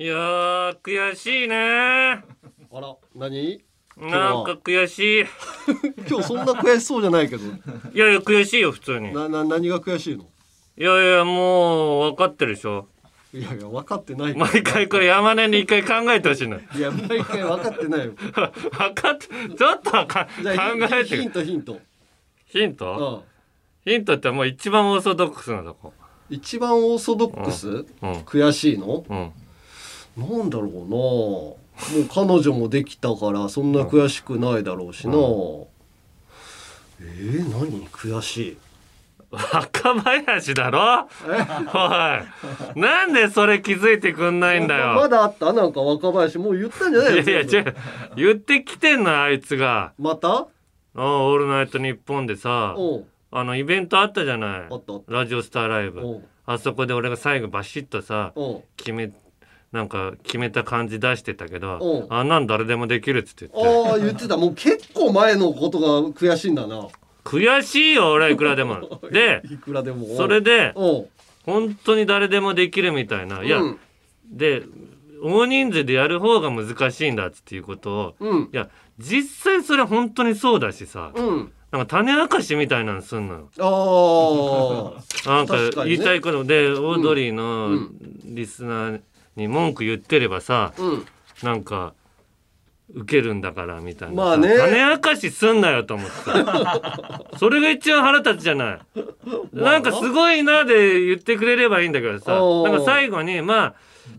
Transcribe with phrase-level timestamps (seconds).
[0.00, 1.54] いやー悔しいね。
[1.58, 2.22] あ
[2.72, 3.62] ら何？
[3.98, 5.24] なんか悔しい。
[6.08, 7.44] 今日そんな悔しそうじゃないけど。
[7.44, 9.12] いやいや悔しいよ普通に。
[9.12, 10.24] なな何が悔しいの？
[10.78, 12.88] いやいやもう分かってるでしょ。
[13.34, 14.34] いやいや分かってない。
[14.34, 18.12] 毎回これ山根に一回考えてほしいのいや毎回分かってないよ。
[18.16, 21.78] 分かってちょっとはか考えてヒントヒント。
[22.46, 23.22] ヒンうトん。
[23.84, 25.92] ヒントってもう一番オーソドックスなとこ。
[26.30, 27.84] 一番オーソドックス、うん。
[28.22, 29.04] 悔しいの？
[29.06, 29.32] うん
[30.28, 30.80] なんだろうな。
[30.90, 31.56] も
[31.98, 38.56] う彼女もできたからそんな悔しくないだろうしな、えー、何悔しい？
[39.30, 41.08] 若林だろ？
[41.24, 42.80] おい。
[42.80, 44.94] なんでそれ気づいてくんないんだよ。
[44.94, 45.52] まだあった？
[45.52, 47.20] なんか若林もう言ったんじゃないの？
[47.22, 47.74] いやいや違う。
[48.16, 49.92] 言ってきてんのあいつが。
[49.98, 50.46] また「あ
[50.96, 52.74] オールナイトニッポン」でさ
[53.30, 54.68] あのイベントあったじゃない？
[55.06, 56.22] ラジオスターライブ。
[56.46, 58.32] あそこで俺が最後バシッとさ
[58.76, 59.12] 決め
[59.72, 63.88] なんか決めた感じ出してたけうどんあんなん誰でもできるっつって言って。
[63.90, 64.36] ああ言ってた。
[64.36, 66.88] もう結構前のことが悔しいんだな。
[67.24, 69.00] 悔しいよ俺はいくらでも。
[69.12, 70.06] でいくらでも。
[70.16, 70.72] それで
[71.44, 73.44] 本当に誰でもできるみたいな。
[73.44, 73.78] いや、うん。
[74.24, 74.62] で
[75.22, 78.42] 大人数でやる方が難しいんだっていうことをうん。
[78.52, 79.22] いや実
[79.52, 81.52] 際それ本当にそうだしさうん。
[81.70, 83.50] なんか種明かしみたいなのすんのよ。
[83.60, 87.90] ああなんか言いたいことで、オードリーうのん。
[88.24, 89.00] リスナー
[89.40, 91.06] に文句言ってればさ、うん。
[91.42, 91.94] なんか
[92.94, 94.28] 受けるんだからみたいなさ。
[94.28, 94.56] まあね。
[94.56, 96.14] 種明かしすんなよと思って
[97.38, 98.78] それが一番腹立つじゃない、
[99.52, 102.32] まあなんかすごいなで言ってくれればいいんだけどさ。
[102.32, 103.74] なんか最後にまあ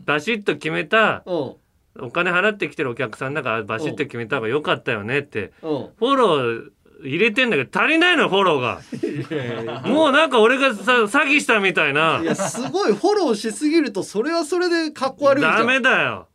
[0.06, 1.54] バシッと決めたうん。
[2.00, 5.70] お金払ってきてるお客さんだからバシッと決めた方が良かったよねってうん。
[5.98, 6.72] フォロー
[7.04, 9.82] 入れてんだけど足りないのよフォローが。
[9.88, 12.20] もうなんか俺がさ詐欺したみたいな。
[12.22, 15.58] いやすごいフォローしすぎるとそれはそれでかっこ悪いじゃん。
[15.60, 16.28] ダメだよ。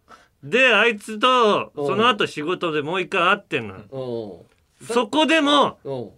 [0.43, 1.87] であいつとうん。
[1.87, 4.45] その後仕事でもう一回会ってんの。
[4.93, 6.11] そこでもうん。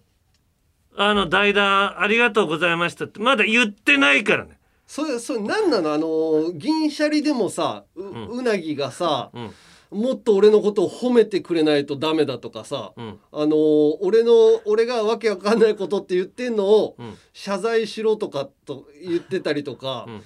[0.97, 4.57] あの代打ありがとうございましたってまだ言ってないからね。
[4.85, 5.93] それそれ何なの？
[5.93, 8.43] あの銀シャリでもさう,、ん。
[8.43, 9.51] なぎがさ、うん
[9.91, 13.19] もっと俺のことを褒めてくれないとダメだとかさ、うん。
[13.31, 13.55] あの
[14.03, 14.31] 俺の
[14.65, 17.17] 俺がわけわかんないことって言ってんのを、うん。
[17.33, 20.21] 謝罪しろとかと言ってたりとか、うん。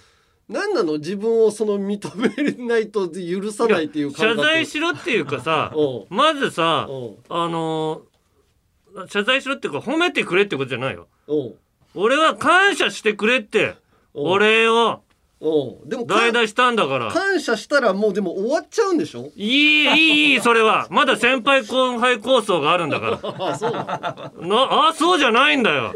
[0.49, 0.97] 何なの？
[0.97, 5.73] 自分をその認めないと許さないっていう感謝覚罪しろっていうかさ
[6.09, 6.87] まずさ
[7.29, 11.07] あのー謝罪しろっていうか褒めてくれってことじゃないよ。
[11.95, 13.75] 俺は感謝してくれって
[14.13, 15.01] おうお礼を
[15.85, 17.11] でもか代打したんだから。
[17.11, 19.31] 感謝したらもうでも終わっちゃうんでしょ？
[19.35, 20.87] いいいいいいそれは。
[20.91, 23.19] まだ先輩後輩構想があるんだから。
[23.49, 23.71] あそう。
[23.71, 25.93] なあそうじゃないんだよ。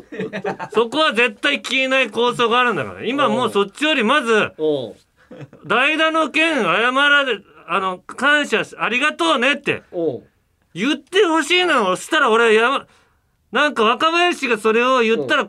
[0.73, 3.05] そこは絶対消えない構想があるんだから。
[3.05, 4.51] 今もうそっちよりまず
[5.65, 9.83] 代打の件謝られあの感謝しありがとうねって。
[10.73, 12.85] 言ってほしいのをしたら俺やま
[13.51, 15.47] なんか若林がそれを言ったら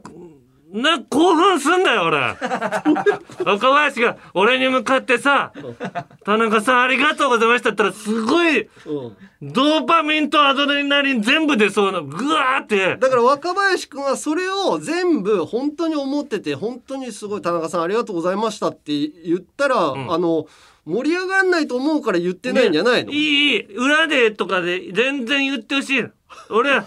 [0.72, 2.18] な興奮すんだよ俺。
[3.44, 5.52] 若林が俺に向かってさ
[6.24, 9.16] 「田中さんありがとうございました」って言ったらすごいうん。
[9.40, 12.96] ドーパミンとアドレナリン全部出そうなグワーって。
[12.96, 20.12] だから若林くんはそれを全部本当に思ってて本当にすごい田中さんありがとうございましたって言ったら、ん。
[20.12, 20.46] あの
[20.84, 23.76] 盛り上がんないと思うから言ってないんじゃないの、いいいい。
[23.76, 26.04] 裏でとかで全然言ってほしい
[26.50, 26.82] 俺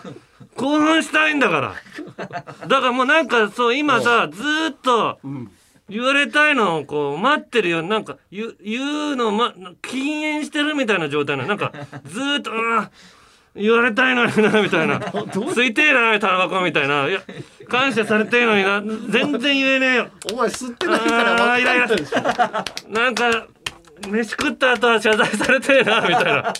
[0.56, 1.75] 興奮したいんだから。
[2.68, 5.52] だからもうなんかそう今さずーっとん。
[5.90, 8.81] 言われたいのをこう待ってるよなんか言う言
[9.12, 11.50] うの、ま、禁煙してるみたいな状態なの。
[11.50, 11.74] なんか
[12.06, 12.90] ずーっとうん
[13.53, 15.00] 言われたいのになみたいな。
[15.53, 17.07] ついてえなタバコみたいな。
[17.07, 17.19] いや
[17.68, 18.81] 感謝されてえのにな。
[19.09, 20.07] 全然言えねえよ。
[20.31, 22.91] お前吸ってないから分かんないでしょ。
[22.94, 23.47] なんか
[24.09, 26.53] 飯食った後は謝罪されてえなみたいな。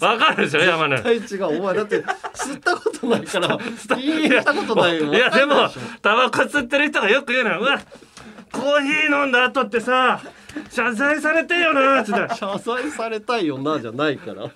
[0.00, 1.00] わかるでしょ山根。
[1.00, 1.96] 大地がお前だって
[2.34, 3.58] 吸ったことないから
[3.98, 5.68] 言ったことないやでも
[6.02, 7.80] タバコ吸ってる人がよく言うのようわ
[8.52, 10.20] コーヒー飲んだ後ってさ
[10.70, 12.34] 謝罪されてえよなっつって。
[12.36, 14.50] 謝罪されたいよなじゃないから。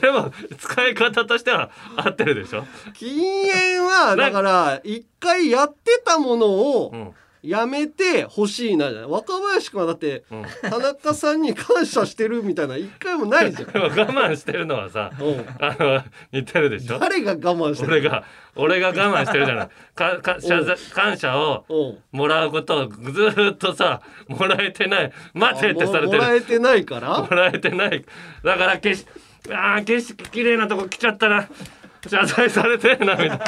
[0.00, 2.66] でも使い方としては合ってるでしょ。
[2.94, 9.10] 禁煙はだから一回やってたものをうんやめて欲しいなじゃない。
[9.10, 10.44] 若林君はだってうん。
[10.62, 13.68] 田中さんに感謝してるみたいな一回もないじゃん。
[13.82, 15.46] 我慢してるのはさうん。
[15.60, 16.98] あの似てるでしょ？
[17.00, 18.24] 誰が我慢してる俺が
[18.54, 19.68] 俺が我慢してるじゃない。
[19.94, 22.18] かか謝罪感謝をうん。
[22.18, 25.12] もらうことをずーっとさもらえてない。
[25.34, 26.18] 待てってされてる。
[26.18, 27.18] ももらえてないから？
[27.22, 28.04] もらえてない。
[28.44, 29.08] だから景色
[29.50, 31.48] あー景色綺麗なとこ来ちゃったな
[32.08, 33.38] 謝罪されてるなみたいな。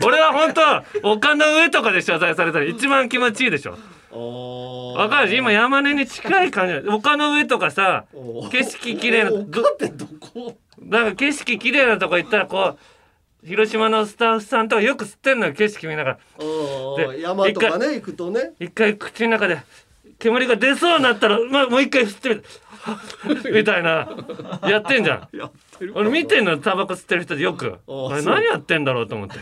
[0.04, 3.78] 俺は本当丘の上とかで謝罪されたら一番気持ちいいでしょ。
[4.10, 6.88] あわわかる今山根に近い感じ。
[6.88, 8.04] 丘の上とかさ
[8.50, 10.56] 景色綺麗な丘ってどこ？
[10.80, 12.76] なんか景色綺麗なとこ行ったらこ
[13.42, 16.18] う広島のスタッフさんとかよく吸ってんのよ景色見ながら。
[16.96, 18.52] で山とかね行くとね。
[18.58, 19.58] 一回口の中で
[20.18, 22.44] 煙が出そうになったら、まあ、もう一回吸ってみる
[23.52, 24.08] みたいな。
[24.68, 25.28] やってんじゃん。
[25.94, 27.66] 俺見てんのタバコ吸ってる人でよく。
[27.66, 28.34] あれそう。
[28.34, 29.34] 何やってんだろうと思って。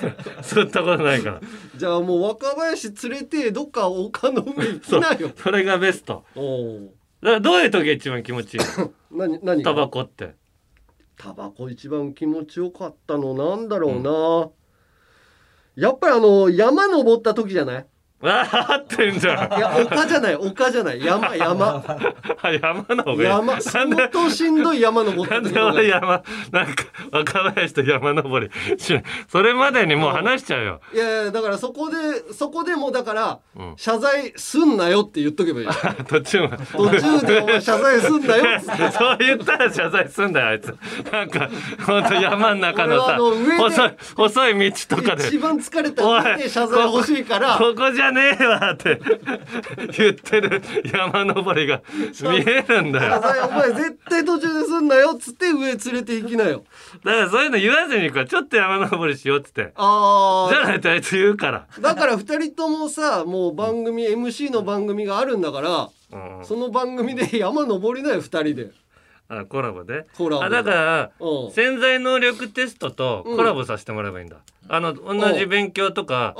[0.42, 1.40] 吸ったことないから。
[1.76, 5.30] じゃあもう若林連れてどっか丘の上行きなよ。
[5.36, 6.24] それがベスト。
[6.34, 8.92] おおだからどういう時が一番気持ちいいの？
[9.12, 9.70] 何何が？
[9.72, 10.34] タバコって。
[11.16, 14.50] タバコ一番気持ちよかったのなんだろうな、
[15.88, 17.86] やっぱりあの山登った時じゃない？
[18.22, 19.58] あー合ってんじゃん。
[19.58, 21.04] いや丘じゃない丘じゃない。
[21.04, 21.82] 山山。
[22.60, 23.60] 山の方が山。
[23.60, 25.42] 相で当しんどい山登っなん
[25.74, 26.22] で山
[26.52, 30.80] なんか若林と山登りしそれまでにもう話しちゃうよ。
[30.92, 31.96] いやいやだからそこで
[32.32, 33.74] そこでもだから、うん。
[33.76, 35.66] 謝罪すんなよって言っとけばいい。
[36.06, 36.64] 途中まで。
[36.66, 38.90] 途中でお前謝罪すんなよっつって。
[38.90, 40.76] そう言ったら謝罪すんだよあいつ。
[41.10, 41.48] なんか
[41.86, 45.26] ほんと山の中のさの細い細い道とかで。
[45.28, 49.00] 一番疲れた上で謝罪欲しいからここじゃねえわって
[49.96, 50.62] 言ってる
[50.92, 51.82] 山登りが
[52.22, 56.64] 見えるんだ謝よ罪お前絶対途中ですんなよっつって上連れて行きなよ。
[57.04, 59.72] だからそういうの言わずに行くからちょっと山登りしようっつって。
[59.74, 68.70] ああじゃないとあいつ言うから、だから二人ともさもう番組 MC の番組があるんだからうん、その番組で山登りなよ二人で
[69.32, 70.06] あコラボで？
[70.18, 71.50] コラボあだからうん。
[71.52, 74.38] 潜在能力テストとコラボさせてもらえばいいんだ、
[74.68, 76.34] あの同じ勉強とか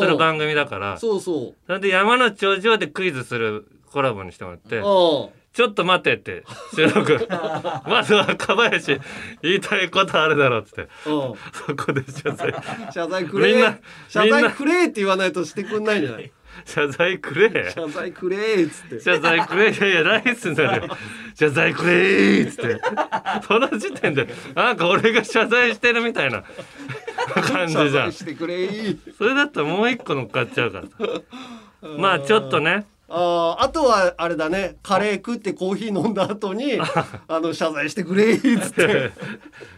[0.00, 0.98] する番組だから。
[0.98, 1.54] そうそう。
[1.66, 6.44] それで山の頂上でクイズするコラボにしてもらってあちょっと待ってって
[6.74, 7.26] 収録。
[7.88, 9.00] まずは若林
[9.40, 10.82] 言いたいことあるだろうっつって。
[10.82, 11.34] あそ
[11.74, 12.54] こで謝罪。
[12.92, 13.52] 謝罪くれ。
[13.52, 13.78] みんな
[14.10, 16.30] 謝罪くれって言わないとしてくんないんじゃない？
[16.64, 17.70] 謝罪くれ。
[17.70, 19.00] 謝罪くれっつって。
[19.00, 19.72] 謝罪くれ。
[19.72, 20.96] いやいやライスになるよ。
[21.34, 22.80] 謝罪くれっつって。
[23.46, 26.42] その時点でなんか俺が謝罪してるみたいな
[27.34, 27.86] 感じじゃん。
[27.86, 28.68] 謝罪してくれ
[29.16, 31.22] それだったらもう一個乗っかっちゃうからさ。
[31.98, 32.86] まあちょっとね。
[33.08, 34.76] あーあとはあれだね。
[34.82, 36.80] カレー食ってコーヒー飲んだ後に
[37.28, 39.12] あの謝罪してくれっつって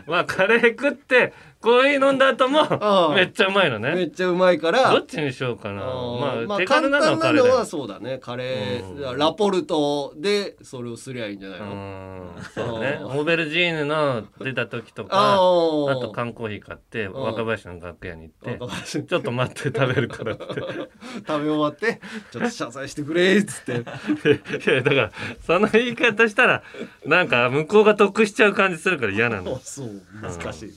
[0.09, 3.15] まあカレー食ってコーヒー飲んだ後もああ。
[3.15, 3.93] めっちゃうまいのね。
[3.93, 4.93] めっちゃうまいから。
[4.93, 5.83] どっちにしようかな。
[5.83, 8.19] あーまあ手軽なのはカ簡単なのはそうだね。
[8.19, 9.19] カレー、うん。
[9.19, 12.31] ラポルトでそれをすりゃいいんじゃないうの、ん。
[12.55, 13.01] そうね。
[13.03, 20.45] オーベルジーヌの出た時とかあと缶コーヒー買ってん若林の楽屋に行ってちょっと待って食べるからって。
[21.27, 22.01] 食べ終わって
[22.31, 23.73] ちょっと謝罪してくれっつって。
[24.71, 25.13] いやだから
[25.45, 26.63] その言い方したら
[27.05, 30.73] なんか向こうが得しちゃう感じするから嫌なあのそう難しい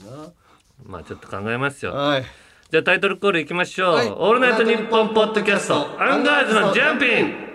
[0.83, 1.93] まあちょっと考えますよ。
[1.93, 2.25] なはい。
[2.71, 4.07] じゃあタイトルコールいきましょう、はい。
[4.07, 6.01] オールナイトニッポンポッドキャスト。
[6.01, 7.51] アンガールズのジャンピン。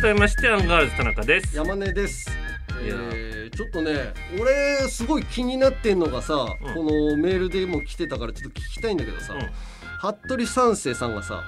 [0.00, 1.56] 改めましてアンガールズ田中です。
[1.56, 2.39] 山根です
[2.82, 6.74] えーちょっとね俺すごい気になってんのがさ、うん。
[6.74, 9.50] このメールでも来てたからちょっと聞きたいんだけどさ、うん。
[9.98, 11.44] 服部三世さんがさ、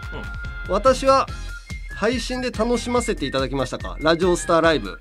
[0.69, 1.26] 私は
[1.94, 5.00] 配信で楽しませていただきましたが、ラジオスターライブ。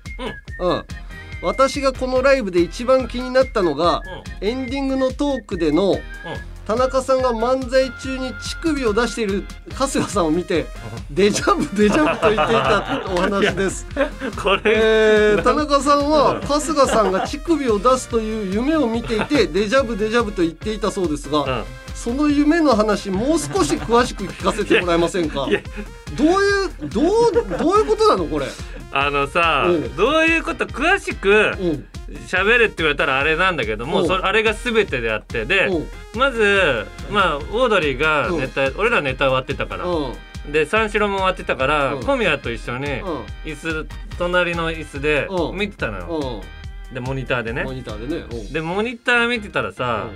[0.60, 0.84] うん。
[1.42, 4.00] 私がこのライブで一番気になったのが、
[4.40, 5.96] エンディングのトークでの
[6.66, 10.66] 田中さんが漫才中に乳首を出している春日さんを見て
[11.10, 13.84] デジャブデジャブと言っていたお話です。
[14.40, 21.64] これ、えー田中さんは春日さんが乳首を出すという夢を見ていて デジャブデジャブと言っていたそうですが、うん。
[21.94, 25.46] その夢の話もう少し詳しく聞かせてもらえませんか？
[26.16, 28.46] どういうどうどういうことなのこれ、
[28.92, 29.96] あのさ、うん。
[29.96, 31.84] どういうこと詳しくうん
[32.26, 34.04] 喋れって言われたらあれなんだけども、う。
[34.04, 35.80] んそれあれが全てであってで、う。
[35.80, 35.86] ん
[36.18, 40.12] まずまあオードリーがネタ、俺らネタ終わってたから、う
[40.48, 40.52] ん。
[40.52, 42.02] で三四郎も終わってたから、うん。
[42.04, 42.86] 小宮と一緒に
[43.44, 43.86] 椅子
[44.18, 45.58] 隣の椅子でうん。
[45.58, 46.42] 見てたのよ、
[46.90, 47.62] うでモニターでね。
[47.62, 48.24] んモニターでね。
[48.30, 48.52] うん。
[48.52, 50.08] でモニター見てたらさ、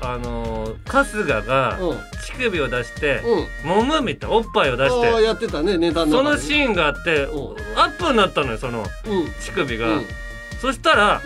[0.00, 1.78] あのー春日が
[2.24, 3.20] 乳首を出して、
[3.64, 3.82] うん。
[3.82, 7.56] 揉むみたいなおっぱいを出してやってたねネタのそのシーンがあってうん。
[7.78, 8.86] アップになったのよそのうん。
[9.40, 10.04] 乳首が、うん
[10.62, 11.20] そしたら、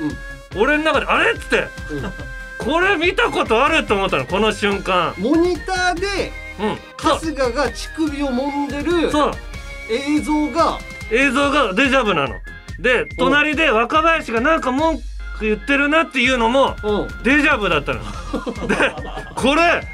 [0.55, 0.61] うん。
[0.63, 2.13] 俺の中で「あれ?」っつってうん。
[2.59, 5.13] これ見たことあると思ったのこの瞬間。
[5.19, 6.79] モニターでうん。
[6.97, 9.09] 春日が乳首を揉んでる
[9.91, 10.79] 映像が。
[11.11, 12.41] 映像がデジャブなの。
[12.79, 14.97] で隣で若林がなんか文
[15.39, 17.23] 句言ってるなっていうのもうん。
[17.23, 18.01] デジャブだったの。
[18.67, 18.75] で
[19.35, 19.87] これ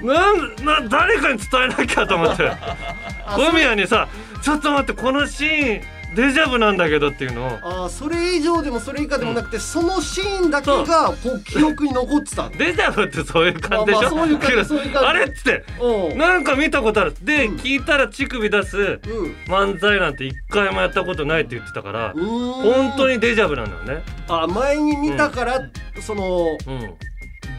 [0.00, 2.52] なんな誰かに伝えなきゃと思って。
[3.34, 4.06] 小宮にさ
[4.42, 7.58] 「ちょっと待ってこのシーンデジャブなんだけどっていうのを。
[7.62, 12.48] ああそれ以上でもそれ以下でもなくて、そのシーンだけがこう記憶に残ってた。
[12.56, 15.08] デジャブってそういう感じでしょ、まあまあそういう感じけど そういう感じ。
[15.08, 15.64] あれっつって
[16.16, 17.14] なんか見たことある。
[17.22, 17.56] で、うん。
[17.56, 18.98] 聞いたら乳首出すうん。
[19.46, 24.04] 漫才なんて一回もやったことないって言ってたから本当にデジャブなんだよね。
[24.28, 25.60] あ前に見たから、
[26.00, 26.94] そのうん。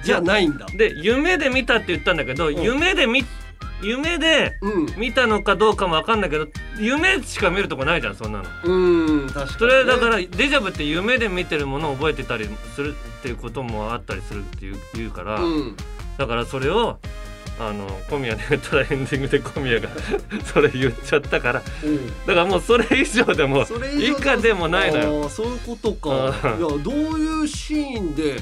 [0.03, 0.65] じゃないんだ。
[0.73, 2.55] で夢で見たって言ったんだけど、ん。
[2.61, 3.23] 夢で見
[3.81, 4.99] 夢でうん。
[4.99, 6.47] 見たのかどうかも分かんないけど
[6.79, 8.45] 夢しか見るとこないじゃんそんなの。
[8.63, 15.77] うん確かに、ね、それだからデジャブって夢で見てるものを覚えてたりするっていうこともあったりするっていう言うから、うん。
[16.17, 16.99] だからそれを
[17.59, 19.89] あの小宮で言ったらエンディングで小宮が
[20.45, 21.63] それ言っちゃったから。
[21.83, 22.07] うん。
[22.07, 25.29] だからもうそれ以上でもそれ以下でもないのよ。
[25.29, 26.55] そういうことか。
[26.57, 28.41] いやうんどういうシーンでうん。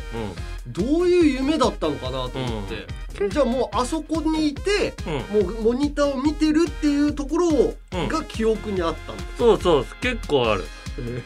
[0.68, 7.50] どういう夢だったのかなと思って、じゃあもうあそこにいてうん、もうモニターを見てるっていうところ
[8.08, 10.66] が記憶にあったんだ、そうそう結構ある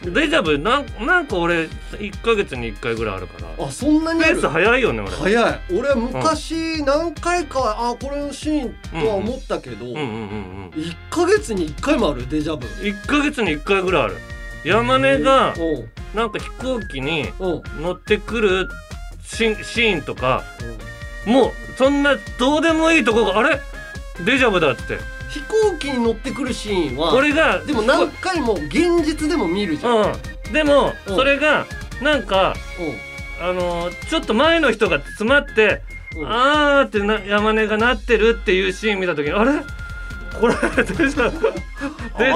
[0.04, 3.64] デジャブなんなんか俺1ヶ月に1回ぐらいあるから。
[3.64, 5.10] あそんなにペース早いよね俺。
[5.10, 5.60] 早い。
[5.78, 12.28] 俺は昔何回か、あこれのシーンとは思ったけど、うんうんうんうん1ヶ月に1回もある？
[12.28, 12.66] デジャブ。
[12.66, 14.16] 1ヶ月に1回ぐらいある。
[14.64, 15.54] 山根が
[16.14, 17.28] なんか飛行機に
[17.80, 18.68] 乗ってくる
[19.24, 20.42] シーンシーンとか
[21.24, 23.60] もうそんなどうでもいいとこがあれ？
[24.24, 24.98] デジャブだって
[25.30, 30.12] 飛行機に乗ってくるシーンは俺がでも何回も現実でも見るじゃん、
[30.46, 30.52] うん。
[30.52, 31.16] でもうん。
[31.16, 31.66] それが
[32.02, 32.54] なんか
[33.40, 35.82] あのーちょっと前の人が詰まって
[36.24, 39.52] あーってな山根がなってるっていうシーン見た時にあれ？
[40.40, 41.52] これデジャブ
[42.18, 42.32] で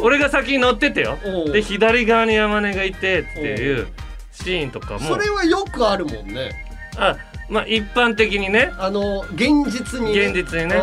[0.00, 1.18] 俺が先に乗っててよ。
[1.52, 3.86] で左側に山根がいてっていう
[4.32, 5.00] シーンとかも。
[5.00, 6.64] それはよくあるもんね。
[6.96, 7.16] あ
[7.48, 8.72] まあ一般的にね。
[8.78, 10.26] あの現実にね。
[10.26, 10.80] 現実にね。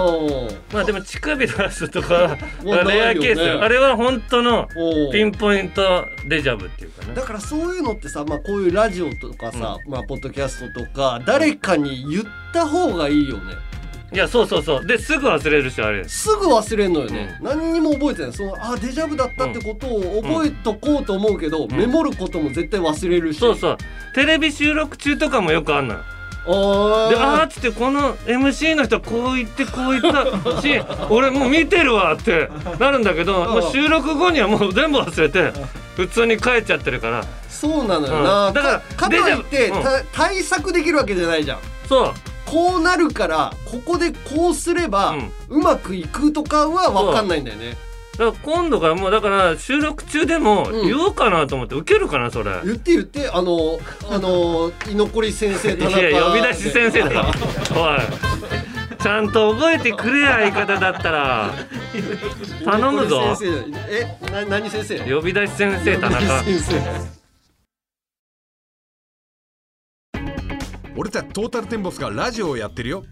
[0.72, 4.68] まあでも乳首出すとかレアケース、あれは本当の
[5.12, 7.14] ピンポイントデジャブっていうかね。
[7.16, 13.54] だからそういうのってさ、まあ、こういうラジオとかさ、まあ、ポッドキャストとか誰かに言った方がいいよね。
[14.14, 14.86] いやそうそうそう。
[14.86, 16.08] ですぐ忘れるしあれ。
[16.08, 18.34] すぐ忘れんのよね、何にも覚えてない。
[18.34, 21.72] そのあデジャブだったってことを覚えとこうと思うけど、ん。
[21.72, 23.40] メモることも絶対忘れるし。
[23.40, 23.78] そうそう。
[24.14, 26.02] テレビ収録中とかもよくあんのよ。
[26.02, 26.13] あ
[26.46, 35.54] であーーっつってこの MC の人はこう言ってこう言ったし 俺もう見てるわってなるんだけどもう収録後にはもう全部忘れて
[35.96, 37.24] 普通に帰っちゃってるから。
[37.50, 38.54] そうなのよな、うん。
[38.54, 41.60] だからかかといって、デジャブた対策できるわけじゃないじゃん。
[41.88, 42.14] そう。
[42.46, 45.12] こうなるからここでこうすれば、
[45.50, 47.78] ううんまくいくとかは分かんないんだよね
[48.14, 50.88] だから今度からもうだから収録中でもうん。
[50.88, 53.80] 言おうかなと思って受けるかなそれ、言って言ってあの
[54.10, 57.26] あの居残り先生田中いや呼び出し先生だよ
[57.76, 58.00] おい。
[59.02, 61.54] ちゃんと覚えてくれや相方だったら。
[62.64, 63.36] 頼むぞ。
[63.36, 65.00] 先生えな何先生？
[65.16, 66.20] 呼び出し先生田中
[70.96, 73.04] 俺たちトータルテンボスがラジオをやってるよ、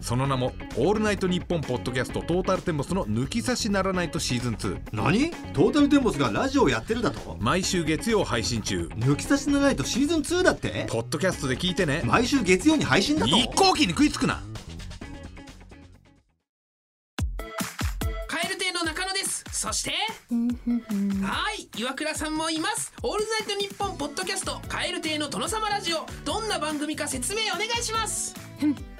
[0.00, 5.30] その名も「オールナイトニッポン」ポッドキャストトータルテンボスの抜き差しならないとシーズン2何？
[5.52, 7.36] トータルテンボスがラジオやってるだと？
[7.40, 8.88] 毎週月曜配信中。
[8.96, 10.86] 抜き差しならないとシーズン2だって？
[10.88, 12.02] ポッドキャストで聞いてね。
[12.04, 13.36] 毎週月曜に配信だと？
[13.36, 14.40] 一向機に食いつくな
[19.64, 19.92] そして
[21.22, 22.92] はい岩倉さんもいます。
[23.02, 26.04] オールナイトニッポンポッドキャストカエル亭の殿様ラジオ。
[26.26, 28.34] どんな番組か説明お願いします。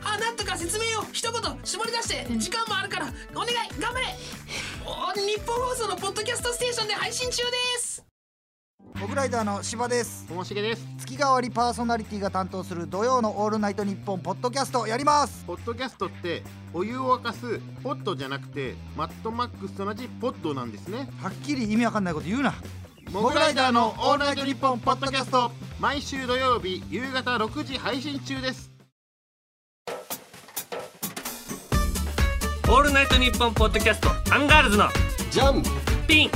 [0.02, 1.04] あなんとか説明を。
[1.12, 4.06] 一言絞り出して時間もあるからお願い頑張れ。
[4.86, 7.42] お日本放送のポッドキャストステーションで配信中で
[7.78, 7.93] す
[9.14, 10.26] モグライダーの柴です。
[10.26, 10.84] ともしげです。
[10.98, 15.44] 月替わりパーソナリティが担当する土曜のオールナイトニッポンポッドキャストやります。
[15.44, 16.42] ポッドキャストって
[16.72, 21.08] お湯を沸かすポットじゃなくてマッドマックスと同じポットなんですね。
[21.22, 22.54] はっきり意味わかんないこと言うな。
[23.12, 25.52] モグライダーのオールナイトニッポンポッドキャスト。
[25.78, 28.72] 毎週土曜日夕方6時配信中です。
[32.68, 34.88] オールナイトニッポンポッドキャストアンガールズの
[35.30, 35.62] じゃん
[36.08, 36.30] ピン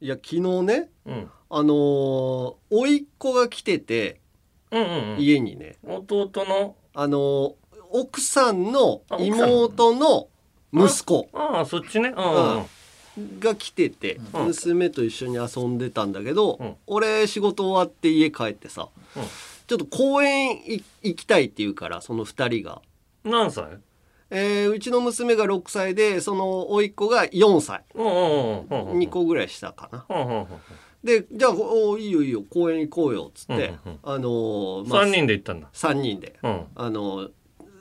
[0.00, 1.30] いや昨日ねうん。
[1.50, 4.20] あのー、甥っ子が来てて
[4.70, 5.18] うんうんうん。
[5.18, 5.76] 家にね。
[5.84, 6.76] 弟の？
[6.94, 7.54] あのー、
[7.92, 10.28] 奥さんの妹の
[10.72, 12.12] 息子ああそっちね。
[12.16, 12.66] うん
[13.40, 14.46] が来てて、うん。
[14.46, 16.76] 娘と一緒に遊んでたんだけど、うん。
[16.86, 19.22] 俺仕事終わって家帰ってさ、うん。
[19.66, 22.80] ちょっと公園い行きたいって言うからその2人が、
[23.24, 23.64] 何歳？
[24.30, 27.82] えーうちの娘が6歳でその甥っ子が4歳。
[27.94, 30.04] うんうんうんうんうん2個ぐらい下かな。
[30.08, 30.46] うんうんうん
[31.04, 35.68] でじゃあおいいよいいよ公園行こうよっつって、あのーうん三人で行ったんだ。
[35.72, 36.62] 3人で、うん。
[36.74, 37.30] あのー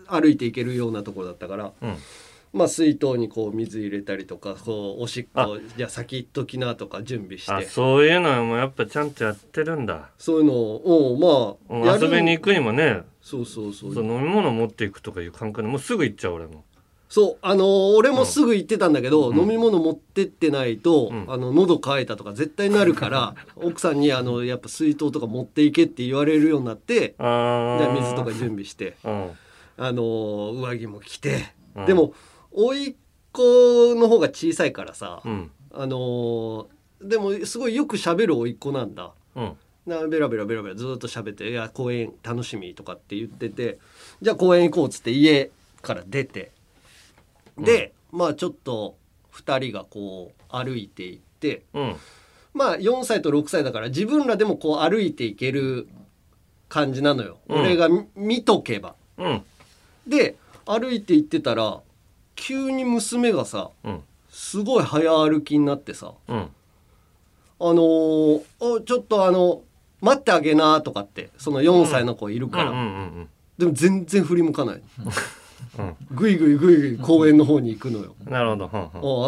[0.10, 1.96] 歩いて行けるようなところだったからうん。
[2.54, 5.48] まあ水筒にこう水入れたりとかこうおしっあ。
[5.48, 13.94] こじゃあ先行っときなとか準備しあてそういうのもやっぱちゃんとやってるんだ、そういうのをまあ遊びに行くにもねそうそうそう。
[13.94, 16.64] そう飲み物持っていくとかいう感覚でもうすぐ行っちゃう俺も。
[17.10, 19.38] そうあのー俺もすぐ行ってたんだけど、うん。
[19.38, 21.26] 飲み物持ってってないと、うん。
[21.28, 29.30] あの喉乾いたとか絶対なるから奥さんにあのやっぱ水筒とか持っていけって言われるようになってじゃあ水とか準備してうん。
[29.78, 31.86] あのー上着も着て、うん。
[31.86, 32.14] でも
[32.52, 32.96] 甥っ
[33.34, 35.52] 子の方が小さいからさ、うん。
[35.74, 36.66] あのー
[37.04, 39.12] でもすごいよく喋る甥っ子なんだ。
[39.36, 39.44] うん。
[39.44, 39.52] な
[39.88, 43.80] ベラベラベラベラずっと喋って「いや公園楽しみ」とかって言ってて
[44.22, 45.50] じゃあ公園行こうっつって家
[45.82, 46.52] から出て
[47.58, 48.96] で、まあちょっと
[49.34, 51.96] 2人がこう歩いていってうん。
[52.54, 55.88] まあ4歳と6歳だから自分らでもこう歩いていける
[56.70, 57.62] 感じなのよ、うん。
[57.62, 58.96] 俺が見見とけば。
[59.18, 59.44] うん。
[60.08, 61.80] で歩いて行ってたら
[62.36, 64.04] 急に娘がさうん。
[64.30, 66.38] すごい早歩きになってさうん。
[66.38, 66.44] あ
[67.60, 69.62] のーおちょっとあの
[70.02, 72.78] 待ってあげなとかってその4歳の子いるから、うん。
[72.78, 72.86] うんう
[73.22, 74.82] んでも全然振り向かない。
[75.80, 75.96] うん。
[76.12, 78.16] ぐいぐいぐいぐい公園の方に行くのよ。
[78.26, 78.80] なるほど、は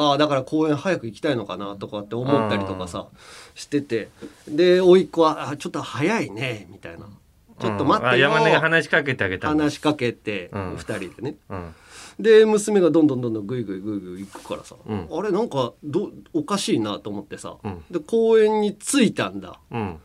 [0.08, 3.08] んああだから公園早く行きたいのかなとかって思ったりとかさ
[3.56, 4.10] してて。
[4.48, 7.08] で甥っ子はあ「ちょっと早いね」みたいな
[7.60, 10.76] 「ちょっと待ってよ」うんあ山根が話しかけてあげた話しかけてうん。
[10.76, 10.80] 2
[11.12, 11.36] 人でね。
[11.50, 11.76] うん。
[12.20, 19.98] で娘がどんどんどんどんぐいぐいぐいぐい行くからさ、うんあれなんかどおかしいなと思ってさ、うんで公園に着いたんだうん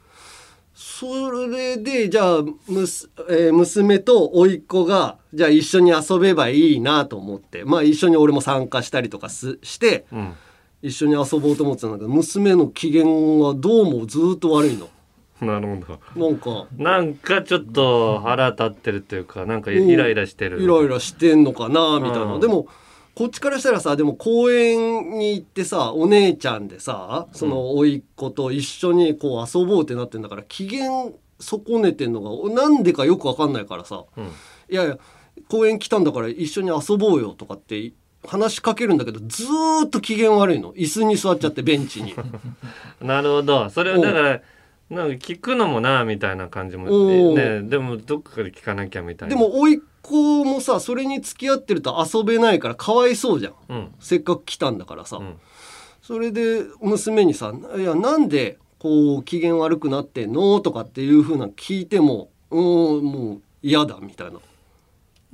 [0.74, 7.64] それでじゃあむす、えー娘と甥っ子がじゃあ一緒に遊べばいいなと思って。
[7.64, 10.34] まあ一緒に俺も参加したりとかすしてうん。
[10.82, 14.88] 一緒に遊ぼうと思ってたんだけど娘の機嫌はどうもずっと悪いの。
[15.40, 16.28] なるほど。
[16.28, 20.62] なんかなんかちょっと腹立ってるというかなんかイライラしてる。
[20.62, 22.40] イライラしてんのかなみたいな、うん。
[22.40, 22.66] でも
[23.14, 30.90] こっちからしたらさでも公園に行ってさお姉ちゃんでさその甥っ子と一緒にこう遊ぼうってなってんだから機嫌
[31.38, 34.24] 損ねてんのがなんでかよくわかんないからさうん。
[34.24, 34.98] いやいや
[35.48, 37.92] 公園来たんだから一緒に遊ぼうよとかって
[38.26, 40.72] 話しかけるんだけどずーっと機嫌悪いの。
[40.74, 42.14] 椅子に座っちゃってベンチに。
[43.02, 43.68] なるほど。
[43.70, 44.40] それをだから
[44.94, 46.86] なんか聞くのもなみたいな感じも
[47.34, 49.34] ねでもどっかで聞かなきゃみたいな。
[49.34, 53.54] でも甥っ子もさそれに付き合ってると遊べないからかわいそうじゃん。
[53.68, 53.94] うん。
[54.00, 55.36] せっかく来たんだからさ、うん。
[56.02, 64.38] それで娘にさ「いやなんでこう機嫌悪くなってんの?」とかっていうふうな聞いても「うーんもう嫌だ」みたいな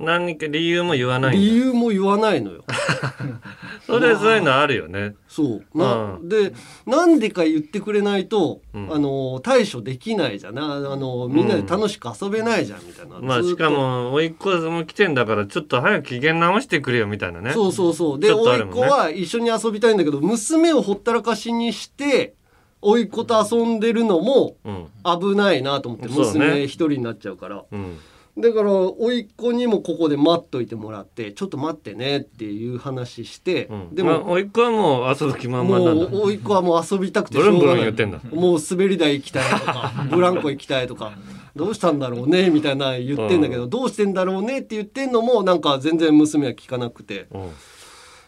[0.01, 2.63] 何か理由も言わないん理だ由も言わないのよ。
[3.85, 5.15] それそういうのあるよね。
[5.27, 5.77] そう。
[5.77, 6.29] な、うん。
[6.29, 6.53] で
[6.85, 8.93] なんでか言ってくれないと、うん。
[8.93, 13.25] あの対処できないじゃんなあのみんなで楽しく遊べないじゃんみたいな、ずっと。
[13.25, 17.51] まあしかも甥っ子も来てんだからちょっと早く機嫌直してくれよみたいなね。
[17.53, 18.19] そうそうそう。
[18.19, 22.33] で甥ね子は一緒に遊びたいんだけど娘をほったらかしにして
[22.81, 24.87] 甥っ子と遊んでるのもうん。
[25.03, 27.63] 危ないなと思って娘一人になっちゃうから。
[27.71, 27.97] うん
[28.37, 33.95] だから甥っ子にもここで待っといてもらってちょっと待ってねっていう話して、うん。
[33.95, 36.05] でも、まあ甥っ子はもう遊ぶ気満々もなんだ。
[36.05, 37.75] う甥っ子はもう遊びたくてしょうがない。
[37.75, 41.11] ルン言ってんだもう滑り台行きたいとか ブランコ行きたいとか
[41.55, 43.69] どうしたんだろうねみたいな言ってんだけど、うん。
[43.69, 47.27] どうしてんだろうねって言ってんのもなんか全然娘は聞かなくて。
[47.31, 47.49] うん。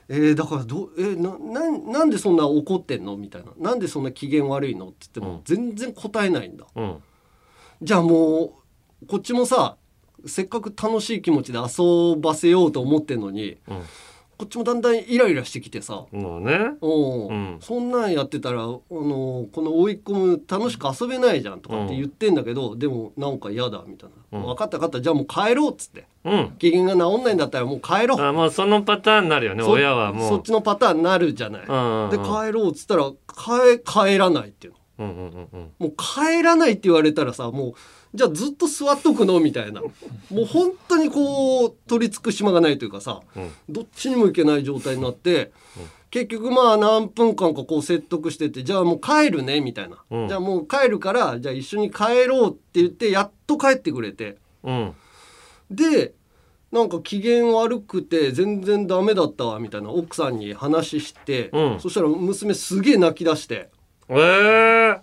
[0.09, 3.51] えー、だからどうえー、ななんなんでそんな怒ってんのみたいな。
[3.57, 5.41] なんでそんな機嫌悪いのって言ってもうん。
[5.45, 6.97] 全然答えないんだ、うん。
[7.81, 8.59] じゃあも
[9.01, 9.77] うこっちもさ
[10.25, 13.81] せっかく楽しい気持ちで遊ばせようと思ってんのにうん。
[14.35, 16.05] こっちもだんだんイライラしてきてさ。
[16.11, 16.71] もうね。
[16.81, 17.31] おう。
[17.31, 17.57] ん。
[17.61, 24.45] そんなんやってたらあのこの甥っ子も楽しく遊べないじゃんとかって言ってんだけど、でもなんか嫌だみたいな、うん。
[24.47, 25.01] 分かった分かった。
[25.01, 26.07] じゃあもう帰ろうっつって。
[26.25, 26.55] うん。
[26.57, 28.21] 機嫌が治んないんだったらもう帰ろう。
[28.21, 30.29] あもうそのパターンになるよねそ親はもう。
[30.29, 32.09] そっちのパターンになるじゃない、うんうん。
[32.09, 34.79] で帰ろうっつったら帰帰らないっていうの。
[34.99, 35.71] うんうんうんうん。
[35.77, 37.73] もう帰らないって言われたらさもう
[38.13, 39.39] じゃあずっと座っとくの？
[39.39, 39.81] みたいな。
[39.81, 39.89] も
[40.31, 43.51] う本当にこう取り付く島がないというかさうん。
[43.69, 45.51] どっちにも行けない状態になって、
[46.11, 49.61] 結局まあ何分間かこう説得しててじゃあもう帰るね？
[49.61, 50.27] みたいな、うん。
[50.27, 54.37] じゃあもう帰るからじゃあ一緒に帰ろうって言ってやっと帰ってくれて。
[54.63, 54.93] うん。
[55.71, 56.13] で
[56.71, 59.89] なんか機嫌悪くて全然ダメだったわみたいな。
[59.89, 61.79] 奥さんに話して、うん。
[61.79, 63.69] そしたら娘すげえ泣き出して。
[64.09, 64.99] えー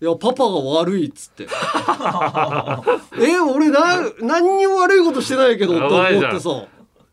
[0.00, 1.44] いやパパが悪いっつって。
[3.18, 6.30] え俺な何にも悪いことしてないけどと思やばいじゃん。
[6.32, 6.66] ってさ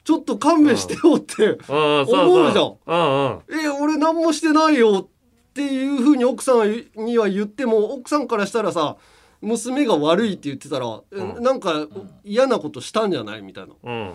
[0.04, 2.66] ちょっと勘弁してよって思うじゃん。
[2.66, 3.42] そううんうん。
[3.66, 8.98] え俺何もしてないよっていうふうに奥さんには言っても奥さんからしたらさ
[9.40, 11.44] 娘が悪いって言ってたら、えうん。
[11.44, 11.88] なんか
[12.26, 13.74] 嫌なことしたんじゃないみたいな。
[13.82, 14.14] うん。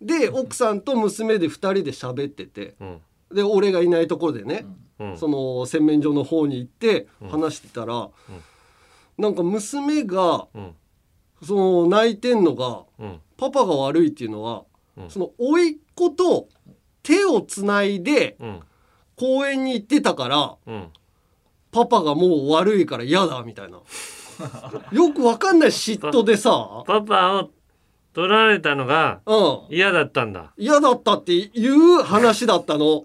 [0.00, 2.76] で奥さんと娘で2人で喋ってて。
[2.80, 3.00] うん。
[3.30, 4.85] で俺がいないところでね、うん
[5.16, 8.08] その洗面所の方に行って話してたら、
[9.18, 10.74] なんか娘がうん。
[11.44, 13.20] その泣いてんのがうん。
[13.36, 14.64] パパが悪いっていうのは、
[14.96, 15.10] うん。
[15.10, 16.48] その甥っ子と
[17.02, 18.60] 手をつないでうん。
[19.16, 20.88] 公園に行ってたからうん。
[21.72, 23.80] パパがもう悪いから嫌だみたいな。
[24.92, 27.50] よくわかんない嫉妬でさ、パパを
[28.12, 29.34] 取られたのがう
[29.70, 30.52] ん、嫌だったんだ。
[30.56, 33.04] 嫌だったっていう話だったの。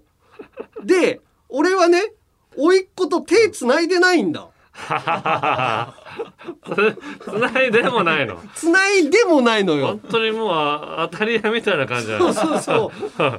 [0.84, 1.20] で
[1.52, 2.14] 俺はね
[2.58, 4.48] 甥っ子と手つないでないんだ。
[7.24, 10.00] つないでもないのつないでもないのよ本。
[10.12, 12.92] 当にもうあ当たり屋みたいな感じだそうそうそ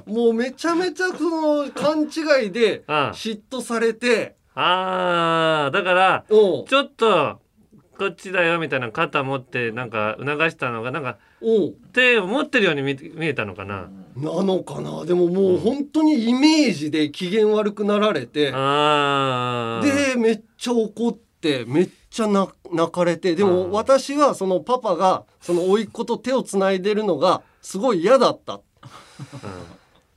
[0.07, 0.11] う。
[0.13, 1.31] もうめちゃめちゃそ
[1.65, 7.41] の勘違いでうん嫉妬されて、あーだからうんちょっと
[7.99, 11.75] こっちだよみたいな肩持ってなんか促したのがなんかうん。
[11.93, 13.91] 手を持ってるように見見えたのかな。
[14.17, 15.05] なのかな。
[15.05, 20.15] でももう本当にイメージで機嫌悪くなられてあー。
[20.15, 23.51] でめっちゃ怒ってめっちゃ泣泣かれてでうん。
[23.51, 28.61] も私はそのパパがその甥っ子と手をつないでるのがすごい嫌だった。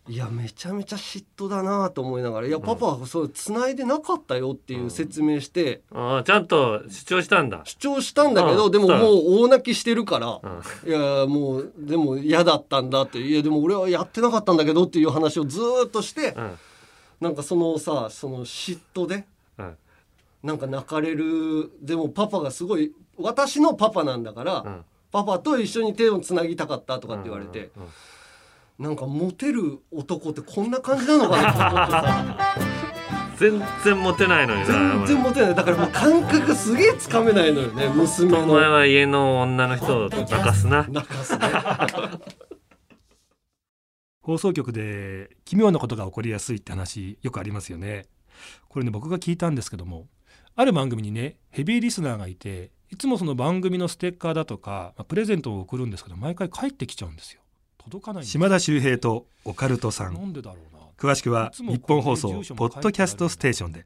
[0.08, 7.62] いやめちゃめちゃ嫉妬だなと思いながら「いやパパはそうつないでなかったよ」っていう説明してあーちゃんと主張したんだ。
[7.64, 8.58] 主張したんだけうん。
[8.58, 10.90] どでももう大泣きしてるからうん。
[10.90, 16.58] いやもうでも嫌だったんだっていやでも俺はやってなかったんだけどっていう話をずーっとしてうん。
[17.22, 19.26] なんかそのさその嫉妬で
[19.58, 19.78] うん。
[20.44, 24.86] なんか泣かれるでもパパがすごい私のパパなんだから、うん。
[25.12, 27.90] パパと一緒に手をつなぎたかったとかって言われて、うんうん
[28.78, 32.56] なんかモテる男ってこんな感じなのかなと思ってさ
[33.38, 35.56] 全然モテないのにな全然モテない。
[35.56, 40.86] だからもう感覚がすげえつかめないのよね娘お前のは家の女の人を泣かすな。
[40.90, 41.40] 泣かすね。
[44.22, 48.08] 放送局で奇妙なことが起こりやすいって話よくありますよね。
[48.68, 50.08] これね僕が聞いたんですけども
[50.56, 57.42] ある番組にねヘビーリスナーがいていつもその番組のステッカーだとか、まあプレゼントを送るんですけど毎回帰ってきちゃうんですよ
[57.86, 60.84] 届かない島田秀平とオカルトさなんんでだろうな。
[60.98, 63.86] 詳しくは日本放送ポッドキャストステーションで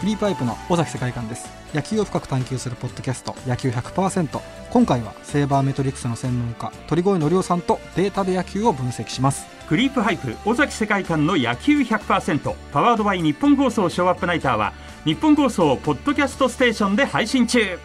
[0.00, 1.48] フリーパイプの尾崎世界観です。
[1.74, 9.46] 野球を深く探求するポッドキャスト野球100%今回はセーバーメトリックスの専門家鳥越則夫さんとデータで野球を分析します。
[9.68, 14.72] クリープハイプ尾崎世界観の野球100%パワードバイ日本放送ショーアップナイターは
[15.04, 17.78] 日本放送ポッドキャストステーションで配信中。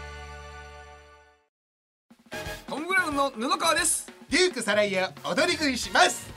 [2.68, 6.30] トム・ブラウンの布川ですデュークサライヤ踊り食いします。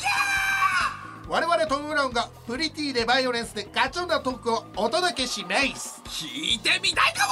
[1.29, 6.01] 我々トム・ブラウンがプリティでバイオレンスでガチョンなトークをお届けします。
[6.05, 7.27] 聞いてみたいか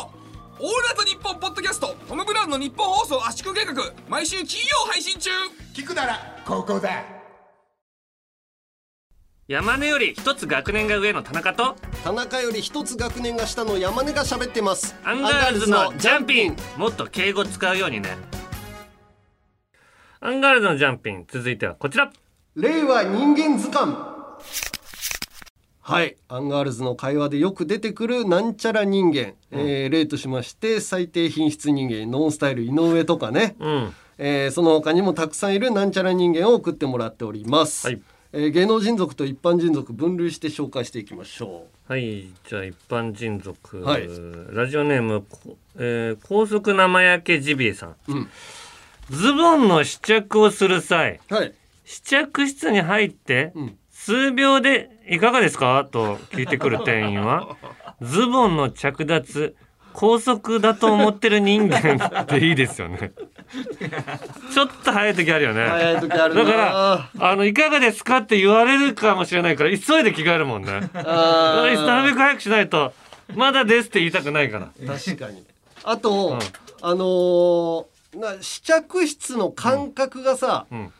[0.00, 0.12] も！
[0.58, 3.74] オールナイトニッポンポッドキャストトム・ブラウンのニッポン放送圧縮計画
[4.08, 5.30] 毎週金曜配信中。
[5.72, 7.04] 聞くならここだ。
[9.46, 14.96] 山根より一つ学年が上の田中と田中より一つ学年が下の山根が喋ってます。
[15.04, 16.56] アンガールズのジャンピン。
[16.76, 18.16] もっと敬語使うようにね
[20.24, 22.12] アンガールズのジャンピン続いてはこちら。
[22.54, 23.92] 令和人間図鑑。
[25.80, 26.16] はい。
[26.28, 33.92] アンガールズの会話でよく出てくるなんちゃら人間、えー例としまして最低品質人間ノンスタイル井上とかね、うん。
[34.16, 38.00] えーその他にもたくさんいるなんちゃら人間を送ってもらっております、はい。
[38.32, 42.28] えー芸能人族と一般人族分類して紹介していきましょはい。
[42.48, 44.08] じゃあ一般人族、はい。
[44.52, 48.28] ラジオネーム、こえー高速生焼けジビエさん、うん
[49.10, 51.54] ズボンの試着をする際うはい。
[51.84, 53.76] 試着室に入ってうん。
[53.90, 55.86] 数秒でいかがですか？
[55.90, 57.56] と聞いてくる店員は
[58.02, 59.54] ズボンの着脱
[59.92, 63.12] 高速だと思ってる人間っていいですよね。
[64.54, 65.66] ちょっと早い時あるよね。
[65.66, 66.44] 早い時あるな。
[66.44, 70.80] だからあのいかがですかって言われるかもしれないから急いで着替えるもんね。
[70.94, 71.66] な
[72.02, 72.92] るべく早くしないと
[73.36, 74.68] まだですって言いたくないから。
[74.96, 75.44] 確かに。
[75.84, 76.38] あと、うん。
[76.84, 80.92] あのーな試着室の感覚がさ、うん。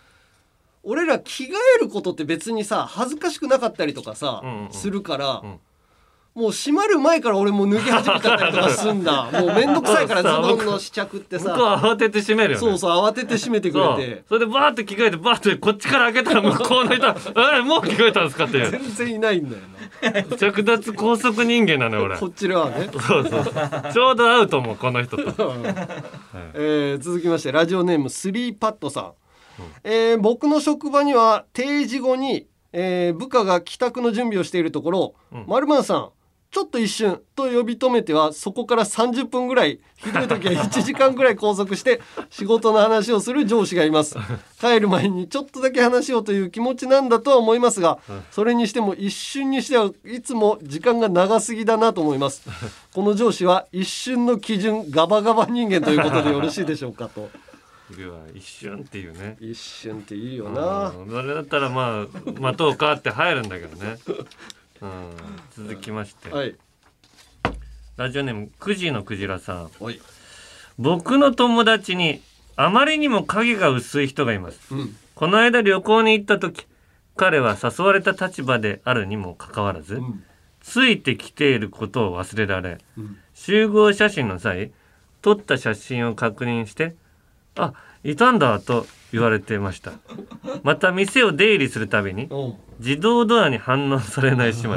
[0.84, 5.60] 俺ら着替えることって別にさ恥ずかしくなかったりとかさ、うんうんするから、ん
[6.34, 9.28] もう閉まる前から俺もう脱ぎ始めちゃったりとかすんだ。
[9.38, 12.60] もうめんどくさいからズボンの試着って向こうさ慌てて閉めるよね。
[12.60, 14.24] そうそう慌てて閉めてくれて。
[14.28, 17.16] それでバーって着替えてバーってこっちから開けたら向こうの人は
[17.58, 22.14] 「えもう着替えたんですか?」って全然いないんだよ着脱高速人間なのよ俺。
[22.14, 23.44] なこっちらはね、そうそう。
[23.92, 25.22] ちょうど合うと思うこの人と。
[26.54, 29.12] えー続きましてラジオネームスリーパッドさん、
[29.84, 35.14] えー僕の職場には定時後に、えー部下が帰宅の準備をしているところ
[35.46, 36.08] 「まるまんさん
[36.52, 44.16] ちょっと一瞬と呼び止めてはそこから30分ぐらいひどい時は1時間ぐらい拘束して 仕事の話をする上司がいます。
[44.60, 47.98] 帰る前にちょっとだけ話をという気持ちなんだとは思いますが
[48.30, 52.42] それにしても一瞬にしてはいつも時間が長すぎだなと思います。
[52.92, 57.30] この上司は一瞬の基準ガバガバ人間ということでよろしいでしょうかと。
[58.34, 59.36] 一瞬っていうね。
[59.40, 60.88] 一瞬っていいよな。
[60.90, 64.26] うんそれだったらまあ待とうかって入るんだけどね、うん、
[65.56, 66.56] 続きまして、はい。
[67.96, 69.70] ラジオネームくじのくじらさん。
[69.80, 70.00] はい。
[70.78, 72.20] 僕の友達に
[72.56, 74.96] あまりにも影が薄い人がいます、うん。
[75.14, 76.66] この間旅行に行った時
[77.16, 80.00] 彼は誘われた立場であるにもかかわらず、
[80.60, 83.18] ついてきていることを忘れられ、うん。
[83.34, 84.72] 集合写真の際
[85.20, 86.96] 撮った写真を確認して
[87.56, 89.92] 「あいたんだ」と言われてました。
[90.62, 92.48] また店を出入りするたびにう。
[92.48, 94.70] ん自動ドアに反応されない始末。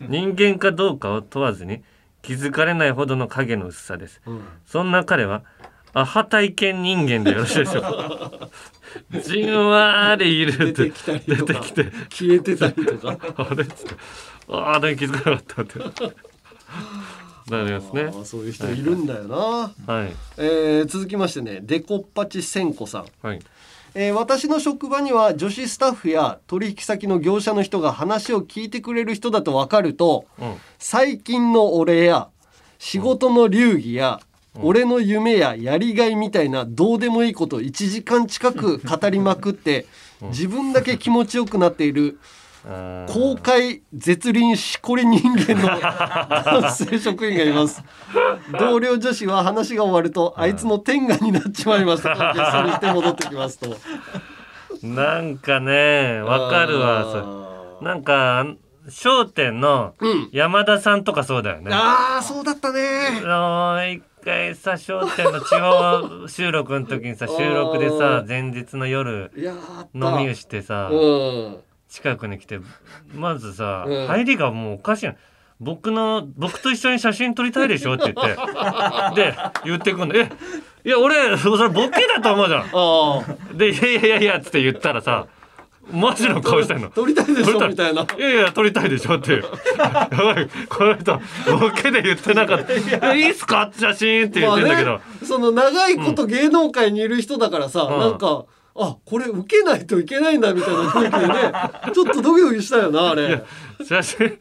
[0.00, 1.82] 人間かどうかを問わずに
[2.20, 4.42] 気づかれないほどの影の薄さです、うん。
[4.66, 5.42] そんな彼は
[5.94, 8.48] アハ体験人間でよろしいでしょうか。
[9.24, 11.54] じんわりいるって出てきたりとか。
[12.10, 13.16] 消えてたりとか。
[13.36, 13.94] あれっつって。
[14.48, 15.80] ああ気づかなかったって
[17.48, 18.10] なりますね。
[18.14, 20.12] あそういう人いるんだよな、はい。
[20.36, 23.06] えー続きましてねデコッパチ千子さん。
[23.26, 23.40] はい。
[23.94, 30.54] えー私の職場には女子スタッフや取引先の業者の人が話を聞いてくれる人だと分かると、うん。
[30.78, 32.28] 最近の俺や
[32.78, 34.20] 仕事の流儀や、
[34.60, 39.86] 俺の夢ややりがいみたいなどうでもいいことを1時間近く語りまくって、
[40.20, 42.18] 自分だけ気持ちよくなっている
[42.64, 45.68] 公開絶倫しこり人間の
[46.60, 47.82] 男性職員がいます。
[48.58, 53.76] 同僚女子は話が終わるとあいつの天下になっちまいましたとゲストにして戻ってきますと。
[54.86, 57.04] なんかねわかるわ。
[57.10, 58.46] それなんか
[59.04, 59.94] 『笑点』の
[60.32, 62.80] 山田さんとかそうだよね、ああそうだったね。
[63.92, 69.30] 一回さ『笑点』の地方収録の時にさ 収録でさ前日の夜
[69.94, 71.56] 飲みをしてさうん
[71.92, 72.58] 近くに来て
[73.14, 74.06] まずさうん。
[74.06, 75.14] 入りがもうおかしいの。
[75.60, 80.14] 僕の僕と一緒に写真撮りたいでしょって言って で言ってくんの。
[80.16, 80.28] え
[80.84, 83.56] いや俺それボケだと思うじゃん。
[83.56, 85.26] で「いやいやいやいや」っつって言ったらさ
[85.92, 86.88] マジの顔してんの。
[86.90, 88.02] 撮りたいでしょ撮りたみたいな。
[88.02, 88.20] い。
[88.20, 89.34] やいや撮りたいでしょって。
[89.34, 89.40] や
[90.08, 91.20] ばいこの人
[91.58, 92.64] ボケで言ってなかっ
[93.00, 93.70] た「いいっすか？
[93.78, 98.00] 写真」って言ってんだけど、まあねその長いこと芸能界にいる人だからさ、うん。
[98.00, 98.44] なんか
[98.74, 101.52] あこれ受けないといけないんだみたいな雰囲気でね。
[101.92, 103.44] ちょっとドキドキしたよなあれ。
[103.86, 104.38] 写真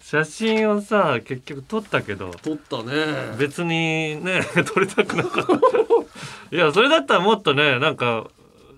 [0.00, 2.30] 写真をさ結局撮ったけど。
[2.42, 3.36] 撮ったね。
[3.38, 6.56] 別にね撮りたくなかった。
[6.56, 8.26] いやそれだったらもっとねなんか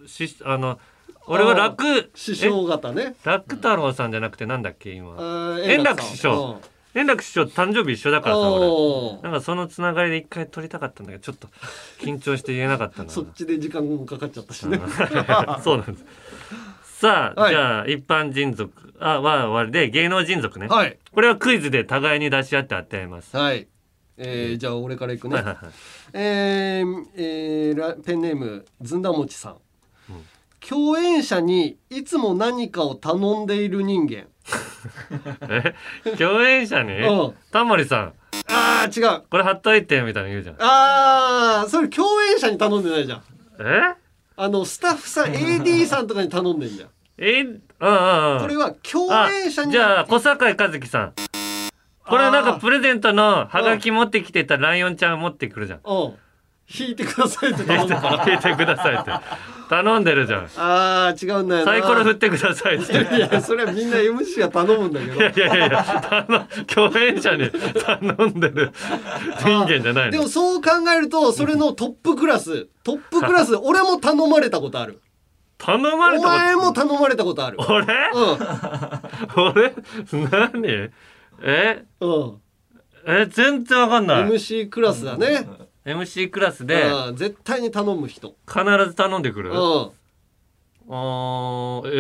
[0.07, 0.79] しあの
[1.27, 3.15] 俺は楽師匠方ね。
[3.25, 3.29] え？
[3.29, 5.15] 楽太郎さんじゃなくてなんだっけ今。
[5.15, 6.61] ー円楽師匠
[6.95, 11.49] 円楽師匠誕生日一緒だからさお俺なんかそのつながりで一回撮りたかったんだけどちょっと
[12.05, 14.81] 緊張して言えなかったなそっちで時間もかかっちゃったしね。
[15.63, 16.05] そうなんです。
[17.01, 17.53] さあ、はい。
[17.53, 20.99] じゃあ一般人族あは終わりで芸能人族ね、はい。
[21.13, 23.37] これはクイズで互いに出し合って当て合います。
[23.37, 23.69] はい。
[24.19, 25.73] えー、じゃあ俺からいくね、はいはいはい。
[26.13, 29.57] えーえーラペンネームずんだもちさん、
[30.61, 34.27] 共演者にいつも何かを頼んでいる人間
[35.49, 35.75] え？
[36.17, 36.93] 共演者に？
[36.93, 37.35] うん。
[37.53, 38.13] タモリさん。
[38.49, 39.23] あー違う。
[39.31, 40.57] これ貼っといてみたいなの言うじゃん。
[40.59, 43.23] あーそれ共演者に頼んでないじゃん。
[43.61, 43.95] え？
[44.37, 46.89] あのスタッフさん AD さんとかに頼んでんじゃん。
[47.19, 47.43] え？
[47.43, 48.41] うんうんうん。
[48.41, 49.71] これは共演者に。
[49.71, 51.13] あじゃあ小堺一樹さん。
[52.07, 55.81] これなんかプレゼントのハガキ持ってきてたライオンちゃん持ってくるじゃん。
[55.85, 56.15] うん
[56.73, 58.25] 引いてくださいって引いて頼から。
[58.31, 59.11] 引いてくださいって。
[59.69, 60.49] 頼んでるじゃん。
[60.57, 61.73] あー違うんだよな。
[61.73, 62.93] サイコロ振ってくださいって。
[63.17, 65.15] いやそれはみんな MC が頼むんだけど。
[65.15, 68.73] いやいやいや共演者に頼んでる。
[69.39, 70.11] 人間じゃないの。
[70.11, 75.01] でもそう考えるとそれのトップクラストップクラス俺も頼まれたことある。
[75.59, 76.39] 頼まれおたこと。
[76.39, 77.59] 前も頼まれたことある。
[77.61, 77.87] 俺？
[79.37, 79.75] 俺？
[80.13, 80.91] 何？
[81.43, 81.85] え？
[82.01, 82.35] うん。
[83.07, 84.23] え全然わかんない。
[84.25, 85.47] MC クラスだね
[85.85, 87.17] MC クラスでうん。
[87.17, 88.35] 絶対に頼む人。
[88.47, 89.51] 必ず頼んでくる？
[89.51, 89.57] うん。
[89.57, 91.91] あー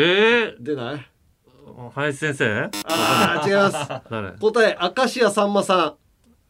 [0.53, 0.95] え出ない？
[0.97, 2.71] ー、林先生？
[2.85, 3.88] あー違います。
[4.11, 4.33] 誰？
[4.33, 5.95] 答え明石家さんまさ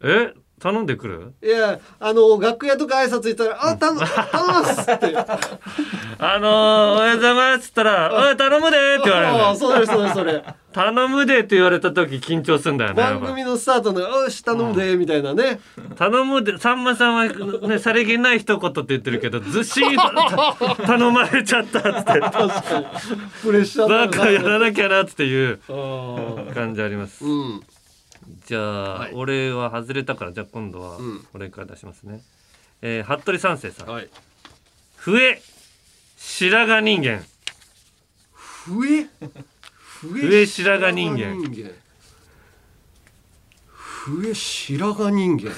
[0.03, 0.33] え？
[0.61, 1.19] 頼んでくる？
[1.19, 5.17] んいやあの楽屋とか挨拶行ったら「あ頼む頼みます」って。
[6.23, 15.61] あのー、おはようございますっつったら「おい頼むで」って言われるそうですそうですそれ頼むでって言われた時緊張するんだよね番組のスタートの「よし頼むで」みたいなね。
[15.97, 17.27] 頼むでさんまさんは
[17.69, 20.03] ねさりげない一言って言ってるけどずっしりと
[20.87, 22.13] 頼まれちゃったっつって
[23.43, 24.07] プレッシャーな。
[24.07, 27.25] んかやらなきゃなっていううん感じあります。
[27.25, 27.61] うん。
[28.47, 31.27] じゃあ、俺は外れたからじゃあ今度はうん。
[31.35, 32.21] 俺から出しますね、
[32.81, 34.09] えー、服部三世さん、はい。
[34.99, 35.43] 笛。
[36.17, 37.25] 白髪人間。
[38.67, 39.09] 笛？
[40.01, 41.43] 笛白髪人間。
[41.43, 41.71] 間
[43.69, 45.51] 笛白髪人間。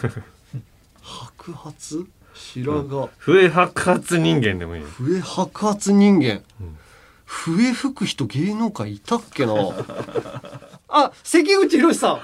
[1.01, 4.89] 白髪白髪、笛白髪人間でもいいよ。
[4.89, 6.43] 笛白髪人間、
[7.25, 9.55] 笛吹く人芸能界いたっけな。
[10.95, 12.21] あ関口宏さん。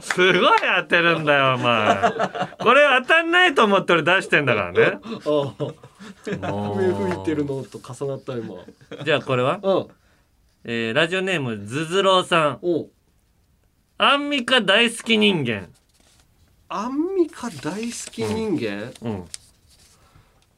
[0.00, 2.12] すごい当てるんだよお前。
[2.58, 4.98] これ当たんないと思って俺出してんだからね。
[5.26, 5.74] あ
[6.24, 8.56] 笛吹いてるのと重なった今。
[9.04, 9.86] じゃあこれは、うん。
[10.64, 12.58] えーラジオネームズズローさん。
[12.62, 12.88] お
[13.98, 15.68] アンミカ大好き人間。
[16.68, 19.24] アンミカ大好き人間、うん。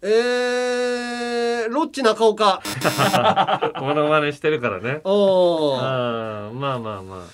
[0.02, 2.62] えー、ロッチ中岡。
[3.80, 5.00] モノマネしてるからね。
[5.04, 7.26] あーまあまあま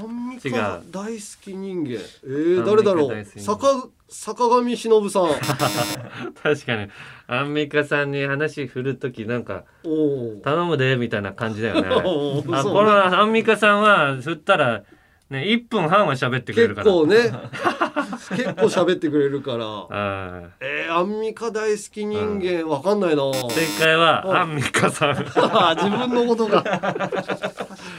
[0.00, 0.84] アンミ違カう。
[0.90, 1.92] 大好き人間。
[1.92, 3.24] えー、誰だろう？
[3.40, 5.24] 坂坂上忍さん。
[5.24, 5.28] あ
[6.42, 6.88] 確かに。
[7.26, 11.88] アンミカさんに話振る時なんかお頼むでみたいな感じだよね。
[11.92, 14.82] あこのアンミカさんは振ったら
[15.28, 16.86] ね1分半は喋ってくれるから。
[16.86, 17.32] 結構ね。
[18.30, 19.64] 結構喋ってくれるから。
[19.90, 23.22] あえー、アンミカ大好き人間わかんないな。
[23.22, 25.16] ー正解はアンミカさん。
[25.16, 25.34] 自
[25.90, 26.62] 分のことが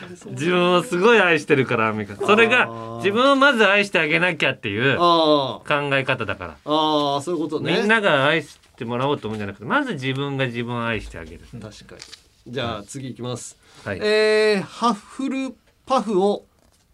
[0.10, 2.16] 自分をすごい愛してるからアンミカ。
[2.16, 6.58] それが自分をまず愛してあげなきゃっていう考あえ方だから。
[6.66, 7.78] ああそういうことね。
[7.80, 11.42] みんなが愛してもらおうと思うんじゃなくてまず自分が自分を愛してあげる。
[11.52, 12.54] 確かに。
[12.54, 14.00] じゃあ次いきます、はい。
[14.02, 16.46] えー、ハッフルパフを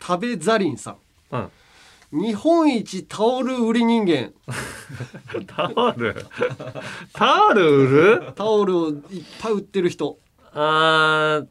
[0.01, 0.97] 食べザリンさん。
[1.31, 1.51] うん。
[2.11, 4.31] 日本一タオル売り人間。
[5.47, 6.25] タオル？
[7.13, 7.87] タオル売
[8.21, 8.33] る？
[8.35, 8.95] タオルをいっ
[9.41, 10.17] ぱい売ってる人。
[10.53, 11.47] あー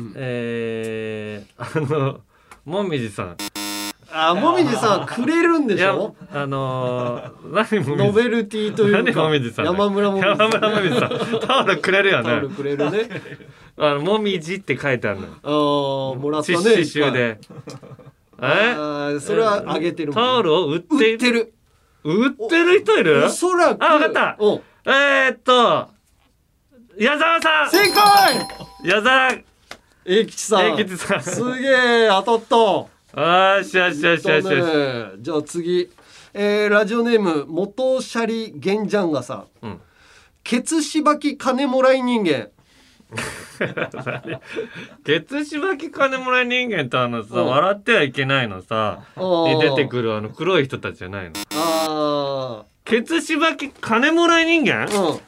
[0.00, 2.20] っと、えー、あの
[2.64, 3.36] もみじさん。
[4.16, 6.14] あもみじさんくれるんでしょ？
[6.32, 10.38] あのー、何もノベルティという何かもみじさん山村もみじさん。
[10.38, 11.40] 山村もみじさん。
[11.40, 12.24] タオルくれるよね。
[12.24, 13.08] タオルくれるね。
[13.76, 16.58] あのもみじって書いてあるのああもらったね。
[16.58, 17.40] 刺繍で。
[18.40, 19.18] え？
[19.18, 21.52] それはあげてるタオルを売って売ってる。
[22.04, 23.24] 売ってる人いる？
[23.24, 23.84] おそらく。
[23.84, 24.36] あ、わかった。
[24.38, 24.60] お。
[24.86, 25.88] えー、っと
[26.96, 27.70] 矢沢さん。
[27.70, 28.46] 正解！
[28.84, 29.32] 矢沢
[30.06, 30.78] 英吉さん。
[30.78, 31.22] 英吉さん。
[31.22, 32.56] すげえ当たった。
[33.16, 34.54] あーしよしよしよしよし。
[34.60, 35.12] だね。
[35.18, 35.90] じゃあ次、
[36.34, 39.80] えーラジオネーム元シャリゲンジャンガさん、うん。
[40.42, 42.48] ケツしばき金もらい人間。
[45.06, 47.46] ケツしばき金もらい人間とあのさ、うん。
[47.46, 51.32] 笑ってはいけないのさに出てくるあの黒い人たちじゃないの。
[51.52, 55.20] あケツしばき金もらい人間、あうん。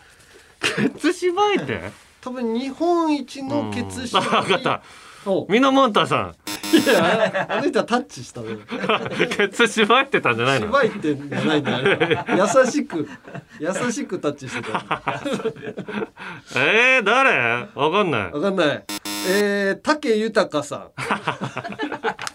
[0.61, 1.81] ケツしばいて
[2.27, 4.83] 多分日本一のケツしばあき、分かった。
[5.31, 5.47] お。
[5.49, 6.35] ミノモンタさ
[6.73, 8.59] いやあの人はタッチしたねん
[9.31, 10.67] ケツしばいてたんじゃないの？
[10.67, 12.25] しばいてんじゃないんだよ
[12.65, 13.09] 優しく
[13.61, 14.85] 優しくタッチしてた
[16.61, 17.69] えー、誰？
[17.77, 18.33] わかんない。
[18.33, 18.85] わかんない
[19.29, 20.91] えー、武豊さ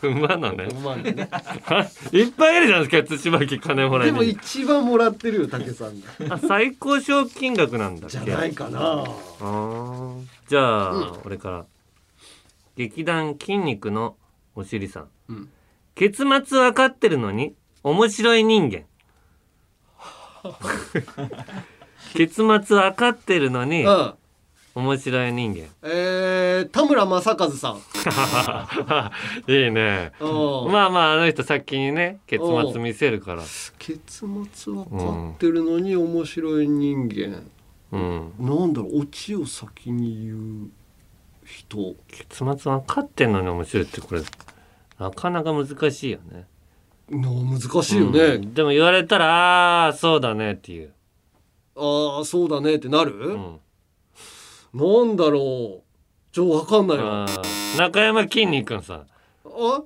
[0.03, 0.07] ん。
[0.07, 0.65] 馬のね。
[0.65, 1.29] 馬のね。
[2.11, 6.01] いっぱいいるじゃんケツしばき金もらいでも一番もらってるよ武さん
[6.31, 8.19] あ最高賞金額なんだっけ？
[8.19, 9.05] じゃないかな。
[10.47, 11.65] じゃあ、俺から。
[12.75, 14.15] 劇団筋肉の
[14.55, 15.49] お尻さん、うん。
[15.95, 18.83] 結末わかってるのに面白い人間。
[22.15, 24.13] 結末わかってるのにうん
[24.73, 25.67] 面白い人間。
[25.83, 27.77] えー、田村正和さん。
[29.51, 30.13] いいね。
[30.19, 30.71] うん。
[30.71, 33.43] まあまああの人先にね結末見せるから。
[33.77, 37.43] 結末わかってるのに面白い人間、
[37.91, 38.33] うん。
[38.39, 40.69] なんだろうオチを先に言う
[41.45, 41.95] 人。
[42.07, 44.21] 結末わかってんのに面白いってこれ
[44.97, 46.47] なかなか難しいよね。
[47.09, 48.53] な難しいよね、うん。
[48.53, 50.93] でも言われたらあーそうだねっていう、
[51.75, 53.59] ああそうだねってなる、うん、
[54.73, 55.83] なんだろう。
[56.31, 57.23] ちょわかんないわ。
[57.23, 57.77] あー。
[57.77, 59.05] 中山きんに君さ
[59.45, 59.81] あ？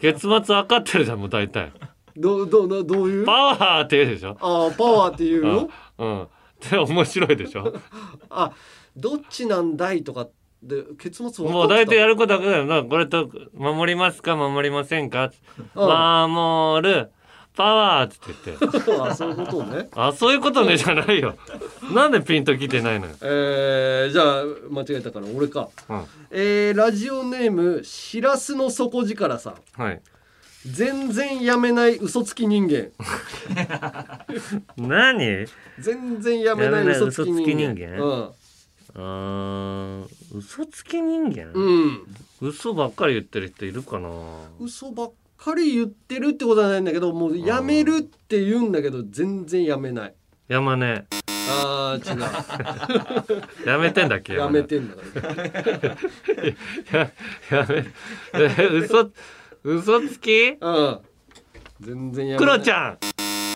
[0.00, 1.72] 結末分かってるじゃんもう大体。
[2.16, 3.26] どどどどういう？
[3.26, 4.36] パワーって言うでしょ？
[4.40, 5.68] あーパワーっていうの？
[5.98, 6.28] うん。
[6.70, 7.74] で 面白いでしょ？
[8.30, 8.52] あ
[8.96, 10.28] どっちなんだいとか
[10.62, 12.64] で結末分かってたもう大体やることだけだよ。
[12.66, 15.32] なこれと守りますか守りませんか？
[15.74, 16.32] うん。
[16.34, 17.10] 守る
[17.54, 18.92] パワーって言って。
[19.02, 19.88] あそういうことね。
[19.94, 21.36] あそういうことねじゃないよ。
[21.92, 25.68] なんでピンときてないのよ、えー、じゃあ間違えたから俺か。
[25.88, 29.82] うん、えー、ラジオネームしらすの底力さん。
[29.82, 30.00] はい。
[30.64, 32.90] 全然やめない嘘つき人間。
[34.78, 35.46] 何？
[35.80, 37.98] 全然やめない嘘つき人間？
[37.98, 38.30] うん。
[38.94, 42.06] あー嘘つき人間、うん。
[42.40, 44.08] 嘘ばっかり言ってる人いるかな？
[44.60, 45.12] 嘘ばっ
[45.42, 50.14] かり言ってるってことはないんだけどもうやめるって言うんだけど全然やめない。
[50.46, 51.04] 山根
[51.50, 53.66] あー違う。
[53.66, 55.02] やめてんだっけやめてんだか
[56.92, 57.10] らや
[57.50, 57.84] やめ
[58.34, 59.10] え嘘
[59.64, 60.56] 嘘つき？
[60.60, 60.98] うん。
[61.80, 62.98] 全然やめクロちゃん。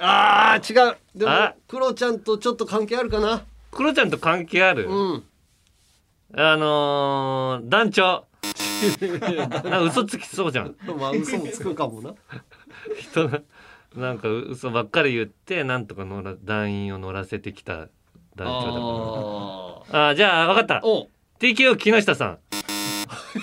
[0.00, 0.96] あー違う。
[1.14, 1.54] でもあ？
[1.68, 3.44] クロちゃんとちょっと関係あるかな。
[3.70, 5.24] クロちゃんと関係ある、うん。
[6.34, 8.24] あのー、団長
[9.40, 10.74] なんか嘘つきそうじゃん。
[10.98, 12.14] まあ嘘もつくかもな。
[12.98, 13.40] 人の
[13.94, 17.88] なんか嘘ばっかり言ってなんとか乗ら団員を乗らせてきた団
[18.36, 20.08] 長だから。
[20.08, 20.14] あー。
[20.14, 20.82] じゃあ分かった。
[21.38, 22.38] TKO 木下さん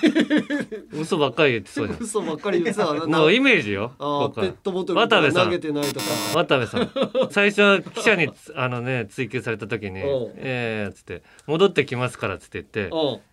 [0.93, 1.99] 嘘ばっかり言ってそうじゃん。
[2.01, 3.93] 嘘ばっかり言ってたもうイメージよ。
[3.99, 5.45] あペットボトル渡部さん。
[5.45, 6.05] 投げてないとか。
[6.35, 6.89] 渡部さん。
[7.31, 12.89] 最初記者につあのね追及された時におう「ええっつって「戻ってきますから」っつって言って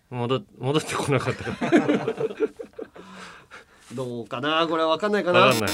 [0.09, 1.43] 戻戻ってこなかった。
[1.51, 1.97] か ら
[3.93, 4.65] どうかな？
[4.69, 5.39] これわかんないかな？
[5.41, 5.69] わかんない。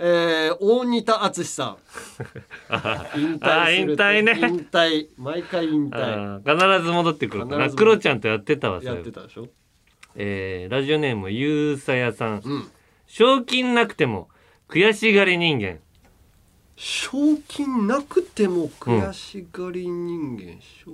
[0.00, 1.76] えー、大仁田敦さん。
[2.68, 4.38] あ引あ退する引退ね。
[4.40, 5.06] 引退。
[5.16, 6.38] 毎回引退。
[6.78, 7.70] 必ず戻ってくるかな。
[7.70, 9.46] クロちゃんとやってたわやってたでしょ？
[10.16, 12.70] えーラジオネームゆうさやさん、
[13.06, 14.28] 賞金なくても
[14.68, 15.78] 悔しがり人間。
[16.76, 20.90] 賞金なくても悔しがり人間、賞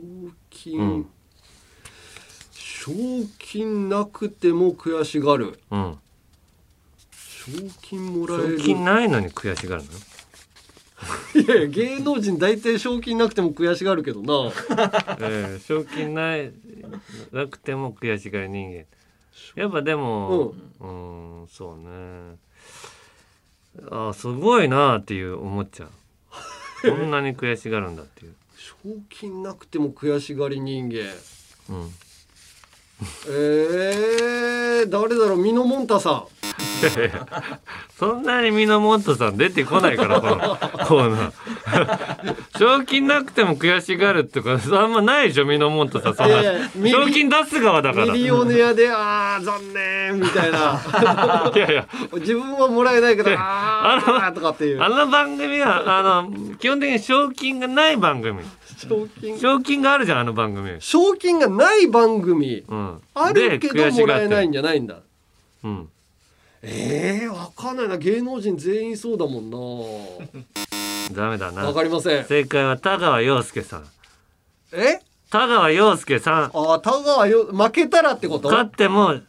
[0.50, 1.06] 金、うん。
[2.52, 2.92] 賞
[3.38, 5.58] 金なくても悔しがる。
[5.70, 5.98] うん。
[7.12, 7.52] 賞
[7.82, 8.58] 金もらえる。
[8.58, 9.90] 賞金ないのに悔しがるの？
[11.34, 14.52] いやいや芸能人大体賞金なくても悔しがるけどな。
[15.20, 16.52] えー賞金ない
[17.32, 18.84] なくても悔しがり人間
[19.54, 21.46] やっぱでもうん。
[21.48, 22.36] そうね。
[23.90, 25.90] あーすごいなっていう思っちゃう。
[26.90, 28.34] こんなに悔しがるんだっていう。
[28.56, 28.74] 賞
[29.08, 30.98] 金なくても悔しがり人間。
[31.68, 31.90] うん。
[33.28, 35.38] えー、誰だろう？
[35.38, 36.26] ミノモンタさん
[37.98, 40.36] そんなにミノモントさん出てこないからこの
[40.86, 46.42] コーナー賞金なくても悔しがるってかあんまないでしょミノモントさんそんな
[46.88, 58.42] 賞金出す側だからミリオネアであー残念みたいないやいや自分はもらえないけどああとかっていうあの番組はあの基本的に賞金がない番組
[58.78, 65.00] 賞金賞金があるじゃんあの番組賞金がない番組うんあるけどもらえないんじゃないんだ
[65.64, 65.88] うん
[66.62, 67.96] えー、わかんないな。
[67.96, 69.58] 芸能人全員そうだもんな。
[71.14, 71.64] ダメだな。
[71.64, 72.24] わかりません。
[72.26, 73.86] 正解は田川陽介さん。
[74.72, 75.00] え？
[75.30, 76.44] 田川陽介さん。
[76.44, 78.50] あー田川よ負けたらってこと？
[78.50, 79.20] 勝っても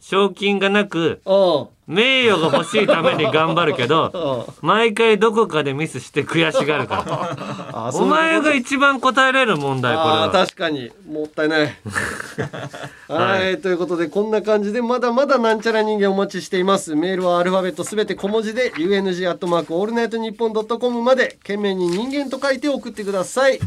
[0.00, 1.64] 賞金がなくう。
[1.64, 7.32] ん名誉が欲しいために頑張るけど 毎回どこかでミスして悔しがるか
[7.72, 7.90] ら。
[7.96, 10.30] お前が一番答えられる問題これは。
[10.30, 10.90] 確かに。
[11.10, 11.76] もったいない。
[13.08, 16.94] はい、はということでこんな感じでまだまだなんちゃら人間お待ちしています。
[16.94, 23.58] メールはアルファベットすべて小文字で UNG アットマークオールナイトニッポンドットコムまで件名に人間と書いて送ってください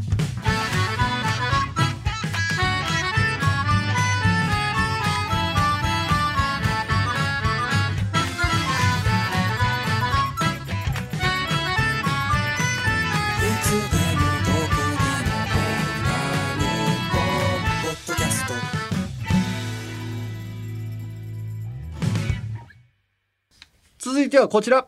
[24.21, 24.85] 続いてはこちら。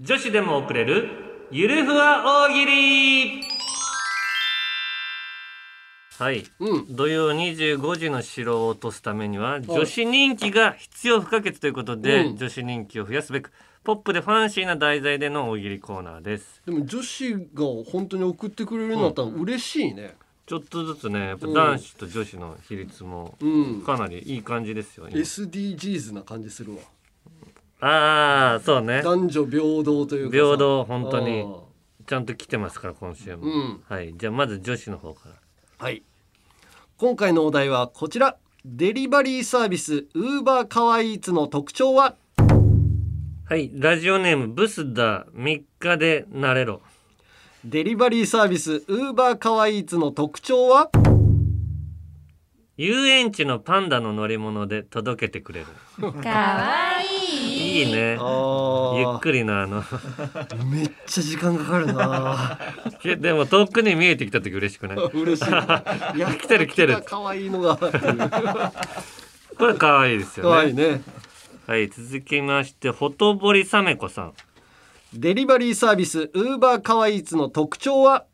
[0.00, 3.40] 女子でも送れるゆるふわ大喜利。
[6.18, 6.44] はい、
[6.90, 12.36] 土曜25時の城を落とすためには女子人気が必要不可欠ということで、うん。
[12.36, 13.52] 女子人気を増やすべく
[13.84, 16.60] ポップでファンシーな題材での大喜利コーナーです。
[16.66, 17.40] でも女子が
[17.88, 23.82] 本当に送ってくれるようになったら嬉しいね、ちょっとずつねやっぱ男子と女子の比率もうん。
[23.82, 25.20] かなりいい感じですよ、今。
[25.20, 26.78] SDGs な感じするわ
[27.80, 29.02] ああそうね。
[29.02, 30.42] 男女平等というかさ。
[30.44, 31.44] 平等本当に。
[32.06, 33.82] ちゃんと来てますから今週も、うん。
[33.88, 34.14] はい。
[34.16, 35.34] じゃあまず女子の方から。
[35.84, 36.02] はい。
[36.96, 38.36] 今回のお題はこちら。
[38.64, 42.14] デリバリーサービスウーバーカワイイーツの特徴は？
[43.48, 43.70] はい。
[43.74, 46.80] ラジオネームブスダ3日でなれろ。
[47.64, 50.90] デリバリーサービスウーバーカワイイーツの特徴は？
[52.76, 55.66] 遊園地のパンダの乗り物で届けてくれる。
[56.12, 56.95] かわいい
[57.84, 58.12] いいね。
[58.12, 58.16] ゆ
[59.16, 59.82] っくりなあの。
[60.70, 62.58] めっちゃ時間かかるな。
[63.02, 64.98] けでも遠くに見えてきた時嬉しくない？
[65.12, 65.50] 嬉しい。
[66.16, 66.66] いや来てる。
[66.66, 67.76] 来てる可愛いのが。
[67.76, 70.50] これ可愛いですよね。
[70.52, 71.00] 可愛いね。
[71.66, 74.32] はい続きましてほとぼりさめこさん。
[75.12, 78.24] デリバリーサービスウーバーカワイイーツの特徴は？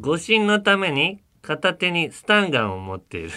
[0.00, 3.30] 誤診のために片手にスタンガンを持っている。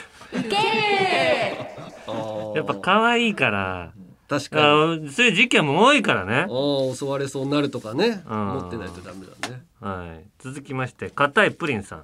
[2.55, 3.93] やっぱ可愛いから
[4.31, 4.59] 確か
[4.95, 5.07] に。
[5.09, 6.45] あそういう事件も多いからね。
[6.49, 8.23] ああ襲われそうになるとかね。
[8.25, 8.47] うん。
[8.47, 9.63] 持ってないとダメだね。
[9.81, 10.23] はい。
[10.39, 12.03] 続きまして硬いプリンさん。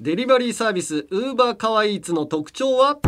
[0.00, 2.98] デリバリーサービスウーバーカワイイーツの特徴は？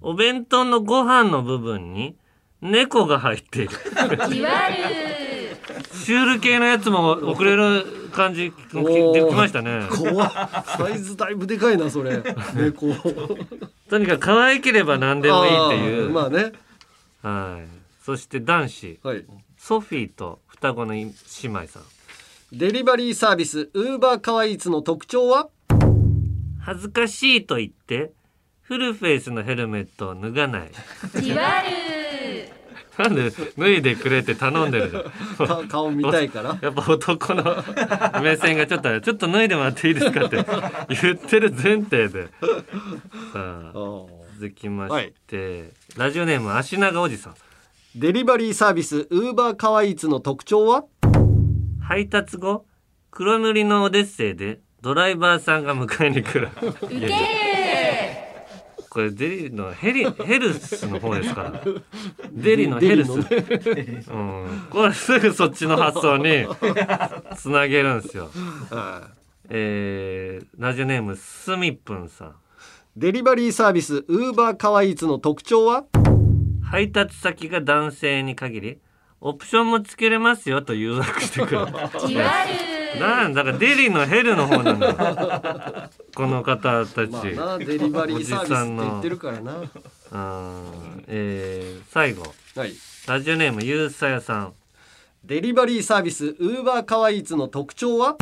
[0.00, 2.14] お弁当のご飯の部分に
[2.62, 3.70] 猫が入っている。
[4.30, 4.76] じわる
[5.92, 9.82] シュール系のやつも送れる感じできましたね。
[9.90, 10.30] 怖っ。
[10.78, 12.22] サイズだいぶでかいなそれ。
[12.54, 12.86] 猫。
[13.90, 16.10] とにかく可愛ければ何でもいいっていう。
[16.10, 16.52] まあね
[17.22, 17.68] はい。
[18.04, 19.00] そして男子、
[19.58, 21.10] ソフィーと双子の姉
[21.44, 21.82] 妹さん。
[22.52, 25.48] デリバリーサービスウーバーカワイイーツの特徴は？
[26.60, 28.12] 恥ずかしいと言って
[28.62, 30.70] フルフェイスのヘルメットを脱がない。
[31.20, 31.62] じわ
[32.98, 35.02] なんで脱いでくれって頼んでるじゃん
[35.46, 36.58] か顔見たいから？
[36.62, 37.64] やっぱ男の
[38.22, 40.36] 目線がちょっとちょっと脱いでもらっていいですかって
[41.02, 42.28] 言ってる前提で。
[42.28, 42.30] さ
[43.34, 43.72] あ
[44.38, 47.34] 続きまして、ラジオネーム足長おじさん。
[47.94, 50.84] デリバリーサービスウーバーカワイツの特徴は？
[51.80, 52.66] 配達後
[53.10, 56.50] 黒塗りのオデッセイでドライバーさんが迎えに来る。
[58.90, 61.64] これデリのヘリヘルスの方ですから。
[62.30, 63.24] デリのヘルス、ね。
[64.06, 66.46] うん、これすぐそっちの発想に
[67.38, 68.30] つなげるんですよ、
[69.48, 72.34] えー、ラジオネームすみっぷんさん
[72.98, 75.84] デリバリーサービスウーバーカワイツの特徴は？
[76.62, 78.78] 配達先が男性に限り
[79.20, 81.66] オプションもつけれますよと誘惑してくる。
[82.98, 84.86] なんだからデリのヘルの方なんだ。
[84.88, 89.62] よこの方たち、まあなデリバリーサービスって言ってるからな。
[90.12, 92.22] あーえー最後、
[92.54, 92.72] はい、
[93.06, 94.54] ラジオネームゆうさやさん。
[95.22, 98.16] デリバリーサービスウーバーカワイツの特徴は？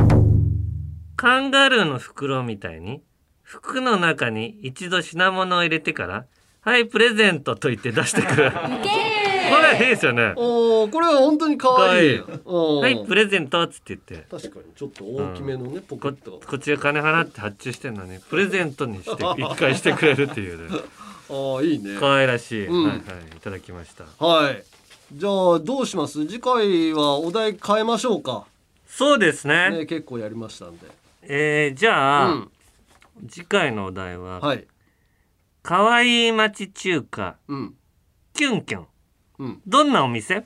[1.15, 3.01] カンガルーの袋みたいに
[3.45, 6.25] 服の中に一度品物を入れてから
[6.61, 8.51] 「はいプレゼント」と言って出してくる。
[8.51, 8.57] こ
[9.61, 10.33] れいいですよね。
[10.35, 12.19] おーこれは本当に可愛い。
[12.43, 14.27] はいプレゼントっつって言って。
[14.29, 16.39] 確かにちょっと大きめのね、ポケット。
[16.39, 20.79] がこっちが金払って発注してんのにプレゼントにして 一回してくれるっていうね。
[21.29, 21.97] ああいいね。
[21.99, 22.83] 可愛らしい、うん。
[22.83, 23.01] はいはい
[23.37, 24.25] いただきました。
[24.25, 24.63] はい。
[25.13, 26.25] じゃあどうします？
[26.25, 28.45] 次回はお題変えましょうか。
[28.87, 29.69] そうですね。
[29.69, 30.87] ね結構やりましたんで。
[31.21, 32.51] えー、じゃあ、うん
[33.27, 34.67] 次回のお題は、はい。
[35.63, 37.75] かわいい町中華、うん。
[38.33, 38.87] キュンキュン、
[39.39, 39.61] うん。
[39.65, 40.43] どんなお店、うん。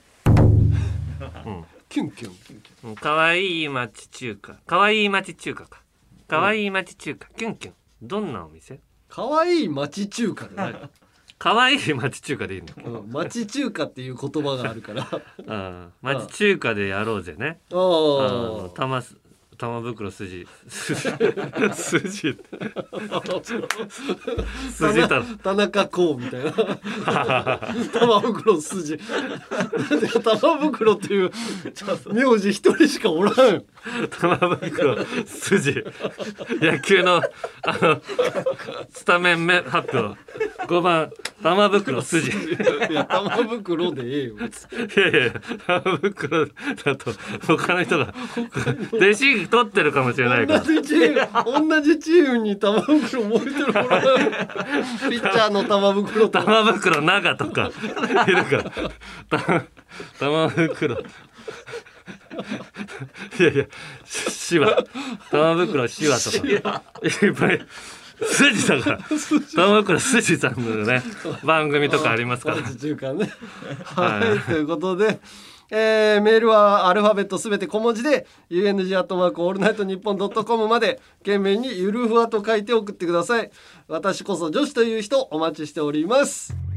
[1.89, 2.35] キュンキュン
[2.83, 4.53] うん、かわいい町中華。
[4.65, 5.81] かわいい町中華か。
[6.27, 7.73] かわいい町中華キュンキュン。
[8.01, 8.79] どんなお店？
[9.09, 10.79] 可愛い町中華だね
[11.39, 15.01] かわい い町中華でいいんだうん町中華っていう言葉があるから。
[15.09, 15.09] あ
[15.47, 17.59] あ町中華でやろうぜね。
[17.71, 19.17] ああーの玉す
[19.59, 20.47] 玉袋筋。
[20.69, 20.95] 筋。
[21.73, 22.37] 筋
[24.71, 25.23] 筋太郎。
[25.43, 26.51] 田中こうみたいな。
[27.91, 28.97] 玉袋筋。
[30.23, 31.31] 玉袋っていう
[32.13, 33.35] 名字一人しかおらん。
[34.21, 35.83] 玉袋筋。
[36.61, 37.17] 野球の
[37.63, 38.01] あの
[38.93, 40.17] スタメン目発表。
[40.67, 41.11] 5番
[41.43, 42.29] 玉袋筋。
[42.29, 42.33] い
[42.91, 44.35] いや玉袋でええよ。
[44.37, 45.33] やいやいや
[45.67, 47.11] 玉袋だと
[47.45, 48.13] 他の人が。
[48.93, 50.59] 弟子取ってるかもしれないから。
[50.59, 53.81] 同じチーム同じチームに玉袋燃えてるおら。
[53.81, 53.89] ん
[55.09, 57.71] ピッチャーの玉袋と玉袋長とか。
[58.27, 58.71] いるから。
[59.29, 59.65] 玉
[60.19, 60.95] 玉袋。
[63.39, 63.65] いやいや
[64.05, 64.83] ししわ
[65.31, 66.83] 玉袋しわとか。
[67.03, 67.61] いっぱい。
[68.25, 68.99] 筋だから
[69.55, 71.01] 玉袋筋さんのね
[71.43, 72.57] 番組とかありますから。
[73.13, 73.31] ね。
[73.95, 74.39] ははいい。
[74.39, 75.19] ということで
[75.71, 83.51] えーメールはアルファベットすべて小文字で UNG アットマークオールナイトニッポンドットコムまで件名にゆるふわと書いて送ってください。
[83.87, 86.68] 私こそ女子という人お待ちしております。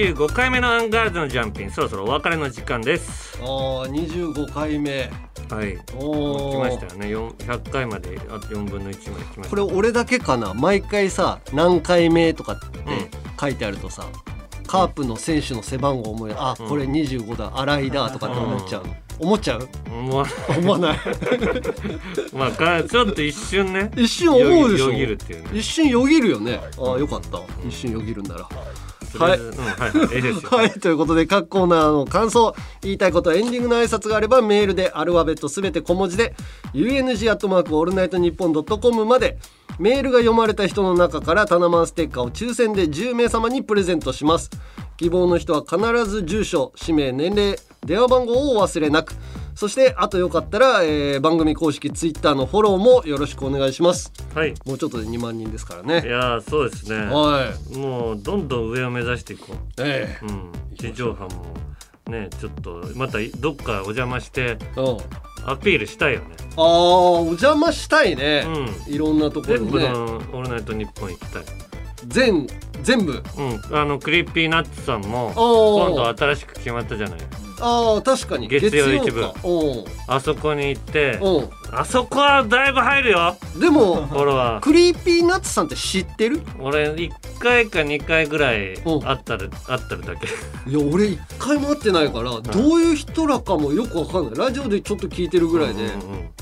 [0.00, 1.70] 25回目のアンガールズのジャンピン。
[1.70, 3.38] そろそろお別れの時間です。
[3.42, 5.10] ああ25回目。
[5.50, 5.76] はい。
[5.94, 6.52] おー。
[6.52, 7.08] 来ましたよね。
[7.08, 9.48] 4 100回まであと4分の1まで来ました。
[9.50, 10.54] これ俺だけかな？
[10.54, 12.66] 毎回さ何回目とかって
[13.38, 14.06] 書いてあるとさ、
[14.66, 18.86] カープの選手の背番号思いあこれ25だ新井だとかって思っちゃう。
[18.86, 19.68] の、思っちゃう？
[19.90, 20.26] 思わ
[20.78, 20.98] ない。
[22.32, 23.90] まあかちょっと一瞬ね。
[23.94, 24.86] 一瞬思うでしょ。
[24.86, 25.50] よぎよぎるっていうね。
[25.52, 26.58] 一瞬よぎるよね。
[26.78, 27.38] ああよかった。
[27.68, 28.48] 一瞬よぎるんなら
[29.18, 30.16] はい、うんはいはい。
[30.16, 30.50] いいですよ。
[30.50, 36.34] はい、ということで各コーナーの感想言いたいことエンディングの挨拶があればメールでアルファベットすべて小文字で
[36.74, 39.38] UNG アットマークオールナイトニッポンドットコムまで
[39.78, 44.50] メールが読まれた人の中からタナマンステッカーを抽選で10名様にプレゼントします。
[44.98, 47.56] 希望の人は必ず住所氏名年齢
[47.86, 49.14] 電話番号をお忘れなく
[49.54, 54.12] そしてあとよかったら、えー番組公式ツイッターのフォローもよろしくお願いします。
[54.34, 54.54] はい。
[54.64, 56.96] もうちょっとで2万人ですからいねやーそうですね。
[57.06, 59.56] はもうどんどん上を目指していこう。
[59.78, 60.26] ええ。
[60.26, 60.52] うん。
[60.76, 61.54] 地上波も
[62.10, 64.96] ねちょっとまたどっかお邪魔してうん。
[65.50, 66.26] アピールしたいよね。
[66.56, 66.62] あー
[67.20, 68.44] お邪魔したいね、
[68.86, 68.94] うん。
[68.94, 69.70] いろんなところ全にね。
[69.72, 71.42] 部の「オールナイトニッポン」行きたい。
[72.06, 72.46] 全
[72.82, 73.12] 全部。
[73.12, 73.76] うん。
[73.76, 77.18] あのクリーピーナッツさんも今度新しく決まったじゃない
[77.60, 78.48] ああ確かに。
[78.48, 79.26] 月曜一部。
[80.06, 81.48] あそこに行ってう。
[81.72, 83.36] あそこはだいぶ入るよ。
[83.56, 84.60] んでもフォロワー。
[84.60, 86.42] クリーピーナッツさんって知ってる？
[86.58, 90.26] 俺1回か2回ぐらい会ったる会ってるだけ。
[90.68, 94.34] いや俺一回も会ってないからどういう人らかもよくわかんない。
[94.34, 95.90] ラジオでちょっと聞いてるぐらいで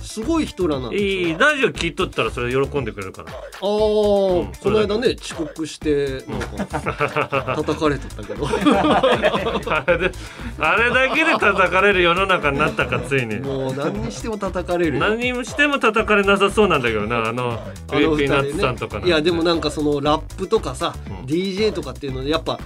[0.02, 1.10] すごい人らなんですよ。
[1.10, 3.32] いいラジオ聞いとったらそれ喜んでくれるから。
[3.32, 8.48] ああ、この間ね遅刻してなんか叩かれてたけど。
[8.48, 10.10] あれで
[10.58, 13.40] あれだけで叩かれる世の中になったかついに。
[13.40, 15.08] もう何にしても叩かれるよ。
[15.08, 19.08] 何にしても叩かれなさそうなんだけどなあのクリーピーナッツさんとかなんて。
[19.08, 20.94] いやでもなんかそのラップとかさ、
[21.26, 22.58] DJ とかっていうのでやっぱ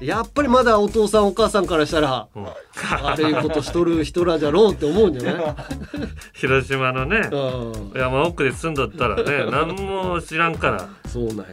[0.00, 2.28] やっぱりまだお父さんお母さんからしたら、
[3.02, 5.54] 悪いことしとる人らじゃろうって思うんじゃない？
[6.34, 7.30] 広島のね。
[7.94, 10.88] 山奥で住んどったらね 何も知らんから。
[11.06, 11.44] そうなんよ、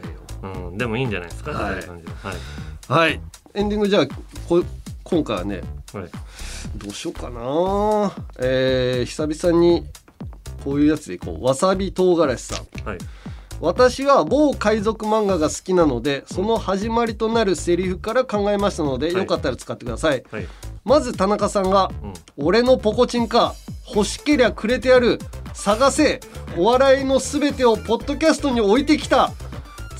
[0.42, 1.60] うん、でもいいんじゃないですか、はい。
[1.60, 2.12] そういう感じで。
[2.22, 3.08] はい。
[3.08, 3.20] はい。
[3.54, 4.06] エンディングじゃあ
[4.48, 4.62] こ
[5.04, 5.62] 今回はね、
[5.92, 6.10] はい。
[6.76, 8.12] どうしようかな。
[8.38, 9.86] えー、久々に
[10.64, 11.44] こういうやつでいこう。
[11.44, 12.88] わさび唐辛子さん。
[12.88, 12.98] はい。
[13.60, 20.48] 私は某海賊漫画が好きなのでその始まりとなるセリフから考えましたので、よかったら使ってください、はい。
[20.84, 21.92] まず田中さんが
[22.36, 23.54] 「俺のポコチンか
[23.94, 25.20] 欲しけりゃくれてやる
[25.54, 26.18] 探せ
[26.56, 29.30] お笑いのすべてをポッドキャストに置いてきた」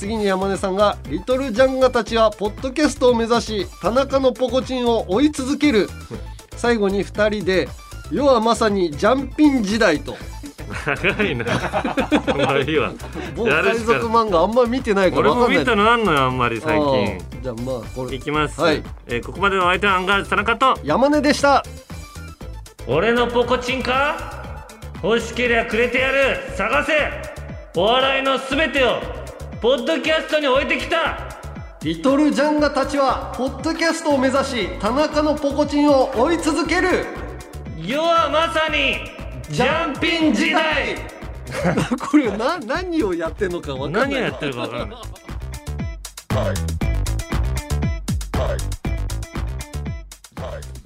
[0.02, 5.88] 次に山根さんが「リトルジャンガたちはポッドキャストを目指し田中のポコチンを追い続ける」
[6.56, 7.68] 最後に2人で
[8.10, 10.16] 「世はまさにジャンピン時代」と。
[10.84, 11.44] 長いな。
[11.44, 12.90] まあいいわ
[13.36, 15.58] もうやるしか海賊漫画あんま見てないか俺ら分かんない。
[15.58, 17.18] も見たのあんのよあんまり最近。
[17.40, 18.16] じゃあまあこれ。
[18.16, 18.82] いきます、はい。
[19.06, 20.78] えーここまでのお相手はアンガールズ田中と。
[20.82, 21.62] 山根でした。
[22.88, 24.66] 俺のポコチンか？
[25.00, 26.40] 欲しけりゃくれてやる。
[26.56, 26.92] 探せ。
[27.76, 29.21] お笑いのすべてを
[29.62, 31.38] ポッドキャストに置いてきた。
[31.84, 37.06] リトルジャンガたちはポッドキャストを目指し田中のポコチンを追い続ける。
[37.78, 38.96] 世はまさに
[39.54, 40.96] ジャンピン時代。
[42.10, 44.20] これな何をやってんのか分かんない。
[44.20, 44.96] 何をやってるか分からない。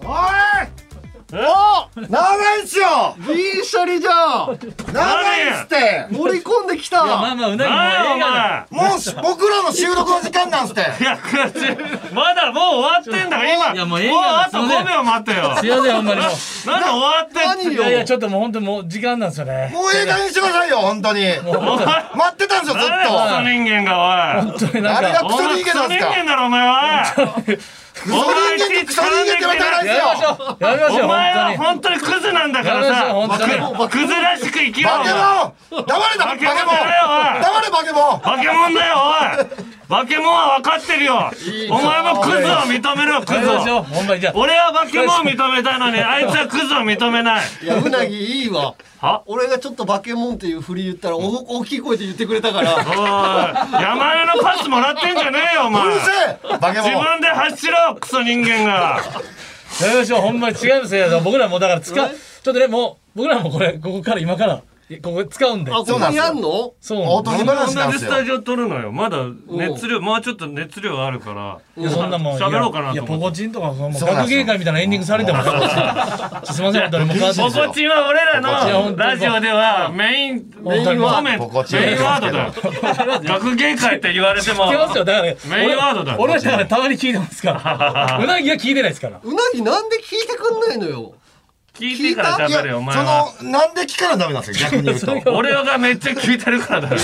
[0.04, 0.46] おい。
[0.52, 0.55] お
[1.96, 3.16] 長いっすよ！
[3.26, 4.58] 銀シャリじゃん。
[4.92, 6.06] 長いっすって！
[6.10, 7.06] 乗り込んできた。
[7.06, 8.66] まあまあうなぎもなんや映画だ。
[8.70, 10.82] もうし僕らの収録の時間なんすって。
[10.82, 11.18] いや
[12.12, 13.72] まだもう終わってんだから今。
[13.72, 15.56] いやもう映画あと5秒待ってよ。
[15.56, 16.68] すいませんほんまにもう。
[16.68, 19.70] なんで終わってん何いやいやちょっともう本当にもう時間なんですよね。
[19.72, 21.22] もう映画にしてくださいよ本当に。
[21.24, 24.42] 待ってたんですよずっ誰だクソと人間がおい。
[24.42, 25.00] 本当になんか。
[25.00, 25.72] 誰がクソ人間なんすか？
[25.72, 27.04] クソ人間だろお前は
[28.06, 30.56] クソ人間とクソ人間ってまたないですよ。
[30.60, 38.96] やりましょうお前は本当にクズなんだからさクズらしく生きろおバケモン黙れだバケモン黙れバケモンバケモンだよ。
[38.96, 41.30] おいバケモンは分かってるよ。
[41.70, 43.86] お前もクズを認めろクズを。
[44.34, 47.44] 俺はバケモンを認めたのに あいつはクズを認めない。
[47.62, 48.74] いやうなぎいいわ。
[49.00, 49.22] は？
[49.26, 51.20] 俺がちょっとバケモンっていう振り言ったらお
[51.58, 52.74] 大きい声で言ってくれたから。
[52.74, 52.82] おい。
[53.82, 55.86] 山根のパスもらってんじゃねえよお前。
[55.86, 56.10] うるせ
[56.54, 57.04] えバケ自モン。
[57.04, 59.00] 分で走ろクソ人間が。
[59.82, 60.18] やめましょ。
[60.18, 61.20] うほんまに違いますよ。
[61.20, 62.08] 僕らもだから使う。
[62.08, 64.60] ちょっとねもう僕らもこれここから今から
[65.02, 66.74] ここ使うんであここにやんの？
[66.80, 67.90] そうなんですよ。
[67.92, 68.92] じスタジオ撮るのよ。
[68.92, 69.18] まだ
[69.48, 71.58] 熱量もうちょっと熱量あるから。
[71.76, 72.38] いやそんなもん。
[72.38, 73.24] 喋ろうかないやと思って。
[73.24, 75.52] ポコチンとか学芸会みたいなエンディングされてもすい
[76.62, 82.52] ません本当にもう変わって ポコチンは俺らのラジオではメインメインワードだよ。
[83.24, 84.66] 学芸会って言われても。
[84.66, 85.04] 知ってますよ。
[85.04, 88.18] だからメインワードだよ俺俺だからたまに聞いてますから。
[88.22, 89.18] うなぎは聞いてないですから。
[89.24, 91.12] うなぎなんで聞いてくんないのよ
[91.78, 95.22] 聞いてから喋れよお前そはのなんで聞かなダメなんですか逆に言うと。
[95.32, 96.96] 俺がめっちゃ聞いてるからだよ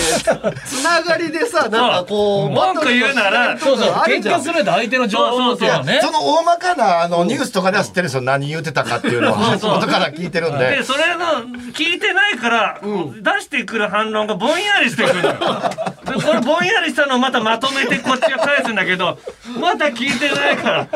[0.65, 4.41] つながりでさなんかこう文句言うならそうそうあるじゃん。
[4.41, 10.65] 喧嘩すると相手の情報っていうのはねその大まかなあのニュースとかでは知ってるんですよ何言うてたかっていうのは後から聞いてるんで。
[10.77, 11.25] でそれの
[11.73, 19.17] 聞いてないから、出してくる反論がぼんやりしてくる これぼんやりしたのをまたまとめてこっちが返すんだけど
[19.59, 20.87] また聞いてないから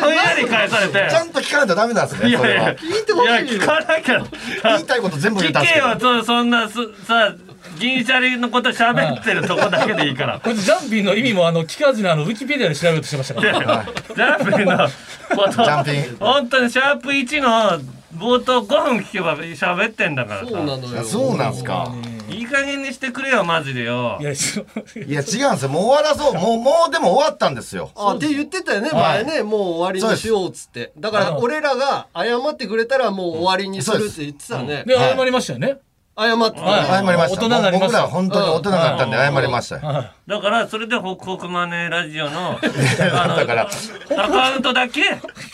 [0.00, 1.06] ぼんやり返されて。
[1.10, 2.46] ちゃんと聞かないとダメなんですねいやいや。
[2.46, 2.74] それは。
[2.74, 4.24] 聞いていや聞かなきゃ
[4.62, 5.86] 言いたいこと全部言聞ったんですけど。
[5.98, 7.34] けよそそんなすさ
[7.78, 10.40] 銀シャリのこと喋ってるとこだけでいいから。
[10.44, 14.88] こいつジャンピンの意味もあの聞かずにあのウィキペディアで調べようとしてましたからジャンピンの
[15.34, 17.80] ことジャンピン本当にシャープ1の
[18.16, 20.46] 冒頭5分聞けば喋ってんだからさ。
[20.48, 21.04] そうなのよ。
[21.04, 21.92] そうなんすか
[22.28, 24.18] いい加減にしてくれよマジでよ。
[24.20, 25.68] いや違うんですよ。
[25.68, 26.34] もう終わらそう。
[26.34, 27.90] もう もうでも終わったんですよ。
[27.94, 29.24] あって言ってたよねはい。
[29.24, 30.92] 前ねもう終わりにしようっつって。
[30.98, 34.84] だから俺らが謝ってくれたらもう終わりにするって言ってたね。
[34.86, 35.78] で謝りましたよね
[36.18, 36.60] 謝って。
[36.60, 36.86] はい。
[36.86, 37.42] 謝りました。
[37.42, 37.92] 大人になりました。
[37.92, 40.04] 僕らは本当に大人になったんで謝りましたよ。
[40.26, 42.58] だからそれでホクホクマネーラジオの
[42.98, 43.68] だから。
[44.16, 45.02] アカウントだけ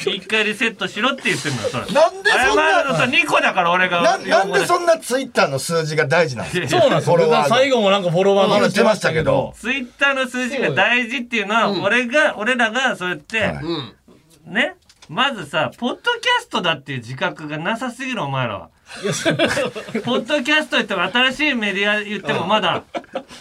[0.07, 1.87] 一回リセットしろって言ってるのよそれ。
[1.93, 4.03] なんでそんな謝るのと2個だから俺が。
[4.03, 6.81] ななんでそんなツイッターの数字が大事なんですか？
[6.81, 7.45] そうなんですよ。
[7.49, 8.61] 最後もなんかフォロワーの。
[8.61, 9.53] 言ってましたけど。
[9.59, 14.75] ツイッターの数字が大事っていうのは俺が俺らがそうやってうんね
[15.09, 18.69] まずさポッドキャストだっていう自覚がなさすぎるお前らは。
[20.05, 22.83] ポッドキャスト言っても新しいメディア言ってもまだ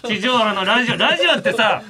[0.07, 1.81] 地上波のラジオラジオってさ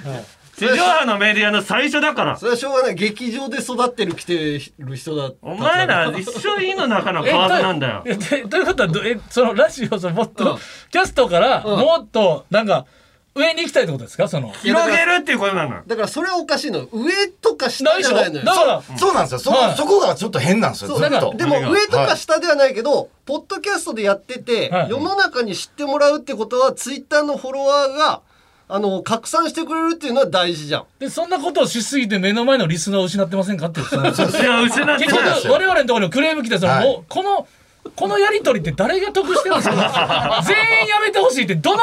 [0.62, 2.38] 地上波のメディアの最初だから。
[2.38, 2.96] それはしょうがない。
[2.96, 8.04] 劇場で育ってる来てる人だお前ら一緒いいの中の蛙なんだよ。
[8.06, 10.60] えとということはどえそのラジオそのもっと、
[10.92, 12.86] キャストからもっとなんか
[13.34, 14.28] 上に行きたいってことですか？
[14.28, 14.50] その。
[14.52, 15.82] 広げるっていうことなの。
[15.88, 16.86] だからそれはおかしいの。
[16.92, 18.46] 上とか下じゃないのよ。
[18.46, 18.98] だから。
[18.98, 19.40] そうなんですよ。
[19.40, 19.76] そ,、はい。
[19.78, 21.34] そこがちょっと変なんですよずっと。
[21.36, 24.90] でも上とか下ではないけど、ポッドキャストでやってて、はい。
[24.90, 28.22] 世の中に知ってもらうってことはツイッターのフォロワーが
[28.68, 30.86] あの拡散してくれるっていうのは大事じゃん。
[31.00, 33.68] でそんなことをしすぎて目の前のリスナーを失ってませんか？
[33.68, 33.86] っていう。
[33.86, 36.86] そ のいや失って結ない局我々のところにもクレーム来てその、はい。
[36.86, 37.48] もうこの
[37.96, 40.42] このやり取りって誰が得してるんですか？
[40.46, 41.80] 全員やめてほしいってどの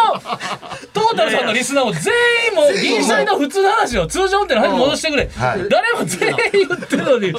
[0.92, 2.12] トータルさんのリスナーを全
[2.50, 5.68] 員もう銀シャリの普通の話を通常運転の話に戻してくれ、はい。
[5.68, 7.32] 誰も全員言ってるのに。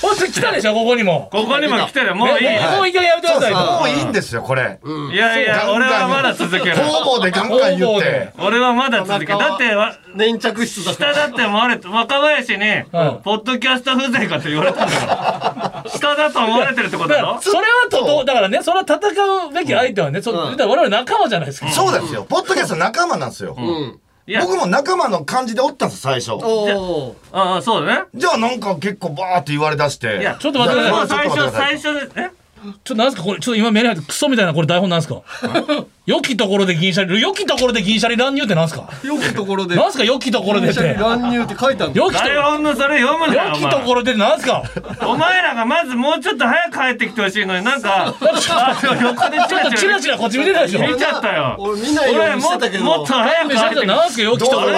[0.00, 1.28] 本当に来たでしょここにも。
[1.32, 2.90] ここにも来てるもういいもうもうい。
[2.90, 3.58] い加減やめてくださいと。
[3.58, 4.78] もういいんですよこれ、
[5.12, 6.76] いやいや俺はまだ続ける。
[6.76, 8.28] 方々でガンガン言って。
[8.38, 9.38] 俺はまだ続ける。
[9.38, 10.92] だってわ粘着質だ。
[10.92, 12.82] 下だって思われて若林に
[13.24, 15.90] 「ポッドキャスト風情か」って言われたんだから。
[15.90, 17.38] 下だと思われてるってことだろ？
[17.40, 22.24] それはととだからねそれは戦うべき相手はね、そ言ったら我々仲間じゃないですか、そうですよ。
[22.24, 24.00] ポッドキャスト仲間なんですよ、うん。
[24.40, 26.32] 僕も仲間の感じでおったんです最初。
[26.32, 27.16] おお。
[27.32, 28.08] ああそうだね。
[28.14, 30.18] じゃあなんか結構バーって言われだして。
[30.18, 31.28] いやちょっと待ってください。
[31.28, 32.41] 最初最初でえ？
[32.62, 35.22] ちょっとなんすかこれちょっと今目に入ってクソみたいなこれ台本なんすか？
[36.04, 38.88] 良きところで銀シャリ良きところで銀シャリ乱入ってなんすか？
[39.04, 39.76] 良きところで。
[39.76, 40.94] なんすか良きところでって。
[40.98, 41.96] 乱入って書いてあるの。
[42.04, 43.70] 良きと台本のそれ読むなよ良お前。
[43.70, 44.62] きところでなんすか？
[45.06, 50.80] お前らがまずもうちょっと早く帰ってきてほしいのになんかあ横でちょっとチラチラこっち見てないでしょ？
[50.88, 51.56] 見ちゃったよ。
[51.58, 52.84] 俺見ないようにしてたけど。
[52.84, 54.72] 俺ももっと早く帰ってきてなんすか良きところで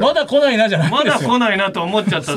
[0.00, 0.90] まだ来ないなじゃない？
[0.90, 2.34] まだ来ないなと思っちゃった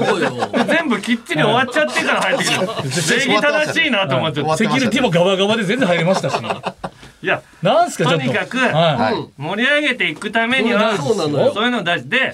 [0.66, 2.62] 全部きっちり終わっちゃってから入ってきた
[3.16, 6.36] 礼儀正しいなと思っちゃったセキュリティもガバガバで全然入りましたし
[7.22, 8.12] いやなんすかと。
[8.12, 10.16] とにかくは盛り上げてい。
[10.16, 11.54] くためにはそうなのよ。
[11.54, 12.10] そういうの大事。
[12.10, 12.34] で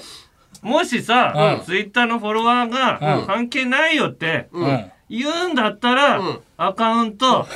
[0.62, 1.64] もしさ、うん。
[1.64, 3.26] ツイッターのフォロワーがうん。
[3.26, 4.90] 関係ないよってい、うん。
[5.10, 6.40] 言うんだったら、うん。
[6.56, 7.48] アカウント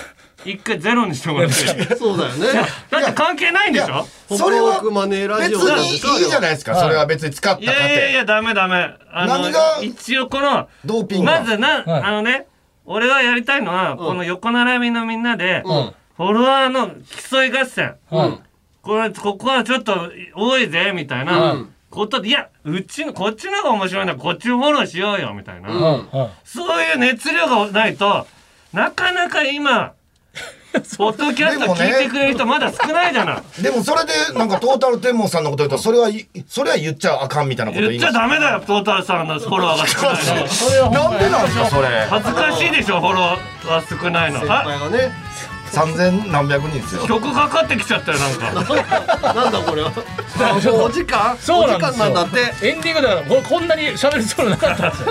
[0.44, 1.54] 一回ゼロにしてもらって。
[1.96, 2.48] そうだよね。
[2.90, 4.06] だって関係ないんでしょ？
[4.36, 6.74] それは別にいいじゃないですか。
[6.74, 8.90] それは別に使ったいやいやいやダメダメ。
[9.12, 12.02] あの何が一応このドーピングまずな、はい。
[12.02, 12.46] あのね
[12.84, 15.94] 俺がやりたいのは、この横並びのみんなで、うん。
[16.16, 16.90] フォロワーの
[17.30, 18.38] 競い合戦、うん。
[18.82, 21.66] これここはちょっと多いぜみたいな。
[21.90, 24.14] ことで、いやうちのこっちの方が面白いんだ。
[24.14, 25.68] こっちフォローしようよみたいな、
[26.44, 28.28] そういう熱量がないと
[28.72, 29.92] なかなか今
[30.98, 33.62] ポッドキャスト聞いてくれる人まだ少ないじゃない。
[33.62, 40.90] でもそれでなんかトータルテンボスさんのこと言うとそれはいそれは言っちゃあかんみたいなこと言っちゃダメだよトータルさんのフォロワーが少ないの。
[41.10, 41.88] なんでなんですかそれ。
[42.08, 43.20] 恥ずかしいでしょフォロ
[43.66, 44.40] ワー少ないの。
[44.40, 45.12] 先あ輩がね
[45.72, 47.06] 三千何百人ですよ。
[47.06, 48.52] 曲かかってきちゃったよなんか。
[49.34, 49.92] なんだこれは。
[50.84, 51.98] お時間そうなんですよ。
[51.98, 52.68] お時間なんだって。
[52.68, 54.88] エンディングだからこんなに喋るつもりなかった。
[54.88, 55.06] んですよ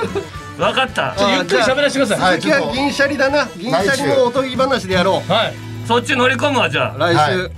[0.60, 1.16] 分かった。
[1.18, 2.40] ちょっとゆっくり喋らせてください。
[2.40, 3.48] 次は銀シャリだな。
[3.58, 5.32] 銀シャリのおとぎ話でやろう。
[5.32, 5.54] はい。
[5.88, 6.98] そっち乗り込むわじゃあ。
[6.98, 7.50] 来週、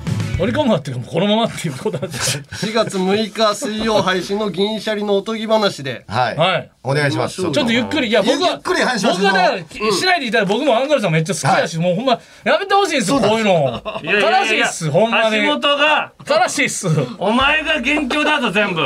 [0.41, 6.03] はい織り込むわっていうかこのままっていうことなんですよ4月6日水曜配信の銀シャリのおとぎ話で。
[6.07, 6.71] はい、はい。
[6.83, 7.35] お願いします。
[7.35, 8.07] ちょっとゆっくり。
[8.07, 9.21] いや僕はゆっくり話します。
[9.21, 13.81] 僕はだからしないでいたら僕もアンガールズさんめっちゃ好きだし、もうほんまやめてほしいんですよこういうの。
[14.03, 15.35] 悲しいっすほんまに。
[15.37, 16.87] 橋本が悲しいっす。
[17.19, 18.81] お前が元凶だぞ全部。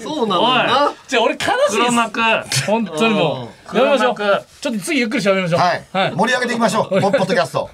[0.00, 1.76] そうなのよなじゃあ俺悲しいっす。
[1.76, 2.20] 黒幕。
[2.66, 3.76] 本当にもう。
[3.76, 4.14] やめましょう。
[4.14, 4.46] 黒幕。
[4.60, 5.60] ちょっと次ゆっくり喋りましょう。
[5.60, 7.00] はい、盛り上げていきましょう。
[7.00, 7.70] ポ ッポッドキャスト